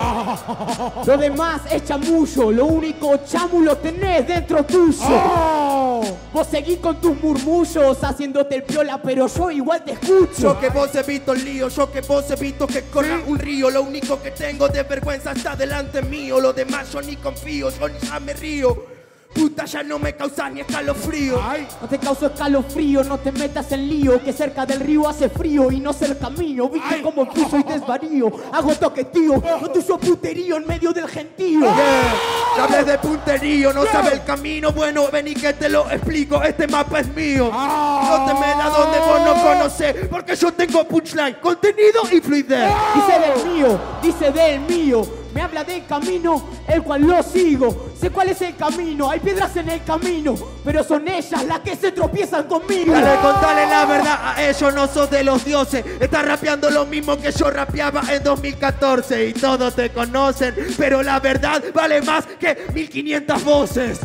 Lo 1.05 1.17
demás 1.17 1.61
es 1.71 1.83
chamullo, 1.85 2.51
lo 2.51 2.65
único 2.65 3.19
chamu 3.25 3.61
lo 3.61 3.77
tenés 3.77 4.27
dentro 4.27 4.64
Oh. 5.01 6.03
Vos 6.33 6.47
seguís 6.47 6.79
con 6.79 6.99
tus 6.99 7.19
murmullos, 7.21 8.03
haciéndote 8.03 8.55
el 8.55 8.63
piola, 8.63 9.01
pero 9.01 9.27
yo 9.27 9.51
igual 9.51 9.83
te 9.83 9.93
escucho. 9.93 10.41
Yo 10.41 10.59
que 10.59 10.69
vos 10.69 10.93
he 10.95 11.03
visto 11.03 11.33
el 11.33 11.45
lío, 11.45 11.69
yo 11.69 11.91
que 11.91 12.01
vos 12.01 12.29
he 12.29 12.35
visto 12.35 12.67
que 12.67 12.83
corra 12.83 13.21
un 13.25 13.39
río, 13.39 13.69
lo 13.69 13.81
único 13.83 14.21
que 14.21 14.31
tengo 14.31 14.67
de 14.67 14.83
vergüenza 14.83 15.31
está 15.31 15.55
delante 15.55 16.01
mío, 16.01 16.39
lo 16.39 16.53
demás 16.53 16.91
yo 16.91 17.01
ni 17.01 17.15
confío, 17.15 17.69
yo 17.69 17.87
ni 17.87 17.99
ya 17.99 18.19
me 18.19 18.33
río. 18.33 18.94
Puta, 19.35 19.65
ya 19.65 19.83
no 19.83 19.99
me 19.99 20.15
causas 20.15 20.49
ni 20.53 20.61
escalofrío. 20.61 21.37
Ay, 21.43 21.67
No 21.81 21.89
te 21.89 21.99
causo 21.99 22.27
escalofrío, 22.27 23.03
no 23.03 23.17
te 23.17 23.33
metas 23.33 23.69
en 23.73 23.89
lío, 23.89 24.23
que 24.23 24.31
cerca 24.31 24.65
del 24.65 24.79
río 24.79 25.07
hace 25.09 25.27
frío 25.27 25.69
y 25.73 25.81
no 25.81 25.91
sé 25.91 26.05
el 26.05 26.17
camino. 26.17 26.69
Viste 26.69 26.95
Ay. 26.95 27.01
cómo 27.01 27.25
fluyo 27.29 27.57
y 27.59 27.63
desvarío, 27.63 28.31
hago 28.53 28.73
toquetío, 28.75 29.43
no 29.61 29.69
tuyo 29.69 29.97
puterío 29.97 30.55
en 30.55 30.65
medio 30.65 30.93
del 30.93 31.09
gentío. 31.09 31.59
Yeah. 31.59 32.13
Ya 32.55 32.63
hablé 32.63 32.83
de 32.85 32.97
punterío, 32.97 33.73
no 33.73 33.85
sabe 33.85 34.13
el 34.13 34.23
camino. 34.23 34.71
Bueno, 34.71 35.09
ven 35.11 35.27
y 35.27 35.33
que 35.33 35.51
te 35.51 35.67
lo 35.67 35.91
explico. 35.91 36.41
Este 36.41 36.65
mapa 36.67 37.01
es 37.01 37.13
mío. 37.13 37.51
No 37.51 38.25
te 38.25 38.33
metas 38.33 38.77
donde 38.77 38.99
vos 38.99 39.21
no 39.25 39.43
conocés. 39.43 40.07
Porque 40.09 40.35
yo 40.37 40.53
tengo 40.53 40.87
punchline, 40.87 41.35
contenido 41.41 42.03
y 42.09 42.21
fluidez. 42.21 42.71
Dice 42.95 43.19
del 43.19 43.53
mío, 43.53 43.79
dice 44.01 44.31
del 44.31 44.61
mío. 44.61 45.05
Me 45.33 45.41
habla 45.41 45.65
del 45.65 45.85
camino, 45.85 46.41
el 46.65 46.81
cual 46.81 47.01
lo 47.01 47.21
sigo. 47.21 47.84
Sé 48.05 48.11
cuál 48.11 48.29
es 48.29 48.39
el 48.43 48.55
camino, 48.55 49.09
hay 49.09 49.19
piedras 49.19 49.57
en 49.57 49.67
el 49.67 49.83
camino, 49.83 50.35
pero 50.63 50.83
son 50.83 51.07
ellas 51.07 51.43
las 51.43 51.61
que 51.61 51.75
se 51.75 51.91
tropiezan 51.91 52.43
conmigo. 52.43 52.93
Dale, 52.93 53.19
contale 53.19 53.65
la 53.65 53.83
verdad 53.87 54.19
a 54.21 54.43
ellos, 54.43 54.75
no 54.75 54.85
sos 54.85 55.09
de 55.09 55.23
los 55.23 55.43
dioses. 55.43 55.83
Estás 55.99 56.23
rapeando 56.23 56.69
lo 56.69 56.85
mismo 56.85 57.17
que 57.17 57.31
yo 57.31 57.49
rapeaba 57.49 58.03
en 58.13 58.23
2014 58.23 59.29
y 59.29 59.33
todos 59.33 59.73
te 59.73 59.89
conocen. 59.89 60.53
Pero 60.77 61.01
la 61.01 61.19
verdad 61.19 61.63
vale 61.73 61.99
más 62.03 62.27
que 62.39 62.67
1500 62.75 63.43
voces. 63.43 63.99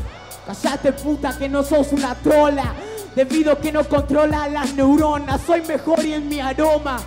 Callate 0.46 0.94
puta 0.94 1.36
que 1.36 1.50
no 1.50 1.62
sos 1.62 1.92
una 1.92 2.14
trola 2.14 2.72
Debido 3.14 3.60
que 3.60 3.70
no 3.70 3.84
controla 3.84 4.48
las 4.48 4.72
neuronas 4.74 5.42
Soy 5.46 5.60
mejor 5.62 6.04
y 6.04 6.14
en 6.14 6.26
mi 6.26 6.40
aroma 6.40 6.98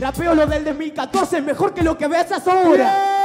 Rapeo 0.00 0.34
lo 0.34 0.46
del 0.46 0.64
2014 0.64 1.38
es 1.38 1.44
mejor 1.44 1.72
que 1.72 1.82
lo 1.82 1.96
que 1.96 2.08
ves 2.08 2.26
ahora. 2.32 3.19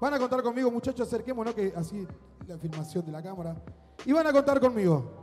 Van 0.00 0.14
a 0.14 0.18
contar 0.18 0.42
conmigo, 0.42 0.70
muchachos, 0.70 1.08
acerquémonos 1.08 1.54
que 1.54 1.72
así 1.74 2.06
la 2.46 2.56
filmación 2.56 3.04
de 3.04 3.12
la 3.12 3.22
cámara. 3.22 3.56
Y 4.04 4.12
van 4.12 4.26
a 4.26 4.32
contar 4.32 4.60
conmigo. 4.60 5.22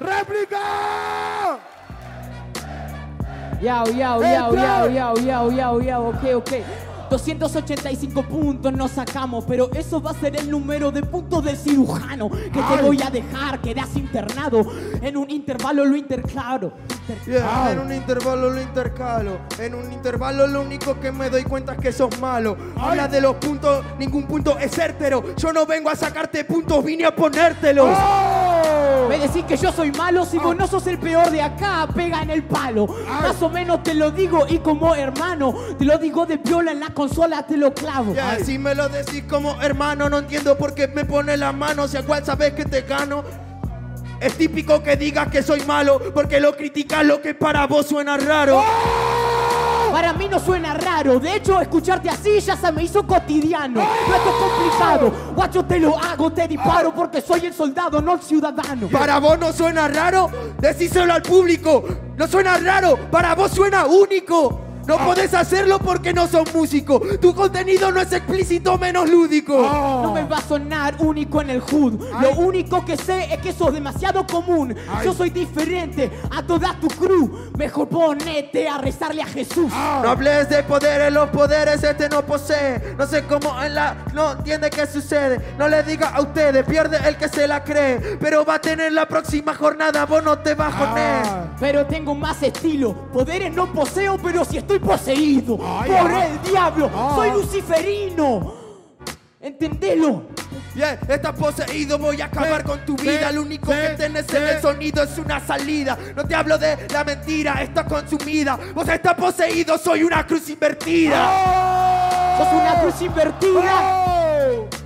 ¡Réplica! 0.00 0.87
Yao, 3.60 3.86
yao, 3.86 4.22
yao, 4.22 4.54
yao, 4.54 4.88
yao, 4.88 5.16
yao, 5.18 5.50
yao, 5.50 5.80
yao, 5.80 6.08
ok, 6.08 6.24
ok 6.36 6.52
285 7.08 8.22
puntos 8.24 8.72
nos 8.72 8.90
sacamos, 8.90 9.44
pero 9.46 9.70
eso 9.72 10.00
va 10.00 10.10
a 10.10 10.14
ser 10.14 10.36
el 10.36 10.50
número 10.50 10.90
de 10.90 11.02
puntos 11.02 11.44
del 11.44 11.56
cirujano 11.56 12.30
que 12.30 12.60
te 12.60 12.82
voy 12.82 13.00
a 13.02 13.10
dejar, 13.10 13.60
quedas 13.60 13.96
internado 13.96 14.66
en 15.00 15.16
un 15.16 15.30
intervalo 15.30 15.84
lo 15.84 15.96
interclaro. 15.96 16.72
Yeah, 17.26 17.72
en 17.72 17.78
un 17.78 17.92
intervalo 17.92 18.50
lo 18.50 18.60
intercalo. 18.60 19.38
En 19.58 19.74
un 19.74 19.90
intervalo 19.90 20.46
lo 20.46 20.60
único 20.60 21.00
que 21.00 21.10
me 21.10 21.30
doy 21.30 21.42
cuenta 21.42 21.72
es 21.72 21.78
que 21.78 21.92
sos 21.92 22.18
malo. 22.20 22.56
Habla 22.76 23.08
de 23.08 23.22
los 23.22 23.36
puntos, 23.36 23.82
ningún 23.98 24.24
punto 24.24 24.58
es 24.58 24.70
certero. 24.72 25.34
Yo 25.36 25.52
no 25.52 25.64
vengo 25.64 25.88
a 25.88 25.96
sacarte 25.96 26.44
puntos, 26.44 26.84
vine 26.84 27.06
a 27.06 27.14
ponértelos. 27.14 27.88
Me 29.18 29.26
decís 29.26 29.44
que 29.46 29.56
yo 29.56 29.72
soy 29.72 29.90
malo, 29.90 30.24
si 30.24 30.38
vos 30.38 30.54
no 30.56 30.68
sos 30.68 30.86
el 30.86 30.96
peor 30.96 31.28
de 31.32 31.42
acá, 31.42 31.88
pega 31.92 32.22
en 32.22 32.30
el 32.30 32.44
palo. 32.44 32.86
Más 33.20 33.42
o 33.42 33.48
menos 33.48 33.82
te 33.82 33.92
lo 33.92 34.12
digo 34.12 34.46
y 34.48 34.58
como 34.58 34.94
hermano, 34.94 35.52
te 35.76 35.84
lo 35.84 35.98
digo 35.98 36.24
de 36.24 36.36
viola 36.36 36.70
en 36.70 36.78
la 36.78 36.94
consola, 36.94 37.44
te 37.44 37.56
lo 37.56 37.74
clavo. 37.74 38.14
Yeah, 38.14 38.38
si 38.44 38.60
me 38.60 38.76
lo 38.76 38.88
decís 38.88 39.24
como 39.28 39.60
hermano, 39.60 40.08
no 40.08 40.18
entiendo 40.18 40.56
por 40.56 40.72
qué 40.72 40.86
me 40.86 41.04
pone 41.04 41.36
la 41.36 41.50
mano. 41.50 41.88
Si 41.88 41.96
a 41.96 42.04
cual 42.04 42.24
sabes 42.24 42.52
que 42.52 42.64
te 42.64 42.82
gano. 42.82 43.24
Es 44.20 44.36
típico 44.36 44.82
que 44.84 44.96
digas 44.96 45.28
que 45.28 45.42
soy 45.42 45.62
malo 45.64 46.00
porque 46.14 46.38
lo 46.38 46.56
criticas 46.56 47.04
lo 47.04 47.20
que 47.20 47.34
para 47.34 47.66
vos 47.66 47.86
suena 47.86 48.16
raro. 48.16 48.62
Para 49.98 50.12
mí 50.12 50.28
no 50.30 50.38
suena 50.38 50.74
raro, 50.74 51.18
de 51.18 51.34
hecho 51.34 51.60
escucharte 51.60 52.08
así 52.08 52.38
ya 52.38 52.56
se 52.56 52.70
me 52.70 52.84
hizo 52.84 53.04
cotidiano. 53.04 53.80
No 53.80 54.14
es 54.14 54.22
complicado, 54.22 55.12
guacho 55.34 55.64
te 55.64 55.80
lo 55.80 55.98
hago, 55.98 56.32
te 56.32 56.46
disparo 56.46 56.94
porque 56.94 57.20
soy 57.20 57.46
el 57.46 57.52
soldado, 57.52 58.00
no 58.00 58.14
el 58.14 58.22
ciudadano. 58.22 58.86
Para 58.92 59.18
vos 59.18 59.36
no 59.40 59.52
suena 59.52 59.88
raro, 59.88 60.30
decíselo 60.56 61.14
al 61.14 61.22
público. 61.22 61.82
No 62.16 62.28
suena 62.28 62.58
raro, 62.58 62.96
para 63.10 63.34
vos 63.34 63.50
suena 63.50 63.86
único. 63.86 64.67
No 64.88 64.96
podés 64.96 65.34
hacerlo 65.34 65.78
porque 65.78 66.14
no 66.14 66.26
sos 66.26 66.54
músico. 66.54 66.98
Tu 67.20 67.34
contenido 67.34 67.92
no 67.92 68.00
es 68.00 68.10
explícito 68.10 68.78
menos 68.78 69.06
lúdico. 69.06 69.54
No 69.60 70.14
me 70.14 70.24
va 70.24 70.38
a 70.38 70.40
sonar 70.40 70.94
único 71.00 71.42
en 71.42 71.50
el 71.50 71.60
hood. 71.60 72.00
Lo 72.22 72.30
único 72.30 72.82
que 72.86 72.96
sé 72.96 73.34
es 73.34 73.38
que 73.42 73.52
sos 73.52 73.74
demasiado 73.74 74.26
común. 74.26 74.74
Yo 75.04 75.12
soy 75.12 75.28
diferente 75.28 76.10
a 76.34 76.42
toda 76.42 76.74
tu 76.80 76.88
crew. 76.88 77.50
Mejor 77.58 77.86
ponete 77.90 78.66
a 78.66 78.78
rezarle 78.78 79.20
a 79.20 79.26
Jesús. 79.26 79.70
No 79.70 80.08
hables 80.08 80.48
de 80.48 80.62
poderes, 80.62 81.12
los 81.12 81.28
poderes 81.28 81.84
este 81.84 82.08
no 82.08 82.24
posee. 82.24 82.94
No 82.96 83.06
sé 83.06 83.24
cómo 83.24 83.62
en 83.62 83.74
la. 83.74 83.94
No 84.14 84.32
entiende 84.32 84.70
qué 84.70 84.86
sucede. 84.86 85.54
No 85.58 85.68
le 85.68 85.82
diga 85.82 86.08
a 86.08 86.22
ustedes, 86.22 86.64
pierde 86.64 86.96
el 87.06 87.18
que 87.18 87.28
se 87.28 87.46
la 87.46 87.62
cree. 87.62 88.16
Pero 88.18 88.42
va 88.42 88.54
a 88.54 88.60
tener 88.60 88.92
la 88.92 89.06
próxima 89.06 89.52
jornada, 89.54 90.06
vos 90.06 90.24
no 90.24 90.38
te 90.38 90.54
bajones. 90.54 91.28
Pero 91.60 91.84
tengo 91.84 92.14
más 92.14 92.42
estilo. 92.42 92.94
Poderes 93.12 93.52
no 93.52 93.70
poseo, 93.70 94.16
pero 94.16 94.46
si 94.46 94.56
estoy 94.56 94.77
poseído 94.80 95.58
Ay, 95.62 95.90
por 95.90 96.10
ah. 96.10 96.26
el 96.26 96.42
diablo. 96.42 96.90
Ah. 96.94 97.12
Soy 97.14 97.30
luciferino. 97.30 98.54
Entendelo. 99.40 100.22
Bien, 100.74 100.98
estás 101.08 101.32
poseído, 101.32 101.98
voy 101.98 102.20
a 102.20 102.26
acabar 102.26 102.64
con 102.64 102.84
tu 102.84 102.96
vida. 102.96 103.30
Lo 103.32 103.42
único 103.42 103.70
que 103.70 103.94
tenés 103.96 104.32
en 104.32 104.48
el 104.48 104.60
sonido 104.60 105.02
es 105.02 105.16
una 105.18 105.40
salida. 105.40 105.96
No 106.16 106.24
te 106.24 106.34
hablo 106.34 106.58
de 106.58 106.88
la 106.92 107.04
mentira, 107.04 107.62
está 107.62 107.84
consumida. 107.84 108.58
Vos 108.74 108.88
estás 108.88 109.14
poseído, 109.14 109.78
soy 109.78 110.02
una 110.02 110.26
cruz 110.26 110.48
invertida. 110.50 112.36
Sos 112.36 112.52
una 112.52 112.80
cruz 112.80 113.02
invertida. 113.02 114.17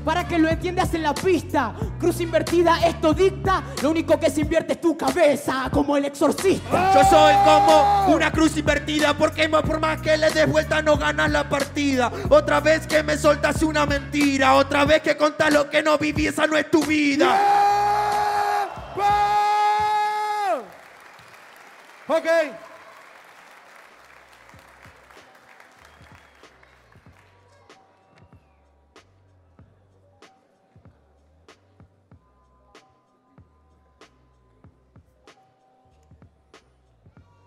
Para 0.04 0.26
que 0.26 0.38
lo 0.38 0.48
entiendas 0.48 0.92
en 0.94 1.02
la 1.02 1.14
pista, 1.14 1.74
cruz 1.98 2.20
invertida 2.20 2.78
esto 2.84 3.14
dicta, 3.14 3.62
lo 3.82 3.90
único 3.90 4.18
que 4.18 4.30
se 4.30 4.40
invierte 4.40 4.72
es 4.72 4.80
tu 4.80 4.96
cabeza, 4.96 5.68
como 5.72 5.96
el 5.96 6.04
exorcista. 6.04 6.92
Yo 6.92 7.04
soy 7.04 7.34
como 7.44 8.14
una 8.14 8.32
cruz 8.32 8.56
invertida 8.56 9.14
porque 9.14 9.48
más 9.48 9.62
por 9.62 9.78
más 9.78 10.00
que 10.00 10.16
le 10.16 10.30
des 10.30 10.50
vuelta 10.50 10.82
no 10.82 10.96
ganas 10.96 11.30
la 11.30 11.48
partida. 11.48 12.10
Otra 12.28 12.60
vez 12.60 12.86
que 12.86 13.02
me 13.02 13.16
soltas 13.16 13.62
una 13.62 13.86
mentira, 13.86 14.54
otra 14.54 14.84
vez 14.84 15.02
que 15.02 15.16
contás 15.16 15.52
lo 15.52 15.70
que 15.70 15.82
no 15.82 15.96
viví, 15.98 16.26
esa 16.26 16.46
no 16.46 16.56
es 16.56 16.68
tu 16.70 16.84
vida. 16.84 17.38
Ok. 22.08 22.26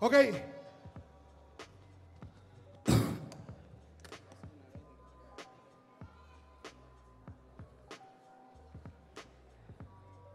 Ok. 0.05 0.13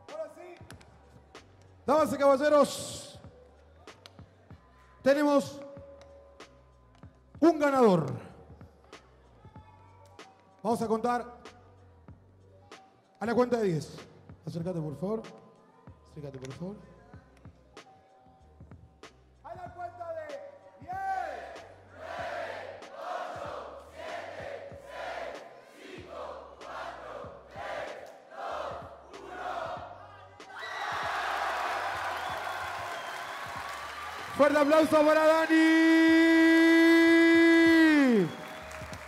Ahora. 0.09 0.35
Damas 1.87 2.13
y 2.13 2.17
caballeros, 2.17 3.21
tenemos 5.05 5.61
un 7.39 7.59
ganador. 7.61 8.07
Vamos 10.65 10.83
a 10.83 10.89
contar 10.89 11.41
a 13.21 13.25
la 13.25 13.35
cuenta 13.37 13.59
de 13.59 13.69
10. 13.69 13.99
Acércate, 14.47 14.81
por 14.81 14.99
favor. 14.99 15.23
Acércate, 16.11 16.39
por 16.41 16.55
favor. 16.55 17.00
Aplauso 34.61 35.05
para 35.05 35.27
Dani. 35.27 35.57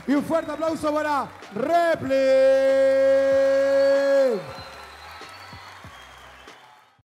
Y 0.07 0.15
un 0.15 0.25
fuerte 0.25 0.53
aplauso 0.53 0.93
para 0.93 1.27
Replay. 1.55 3.12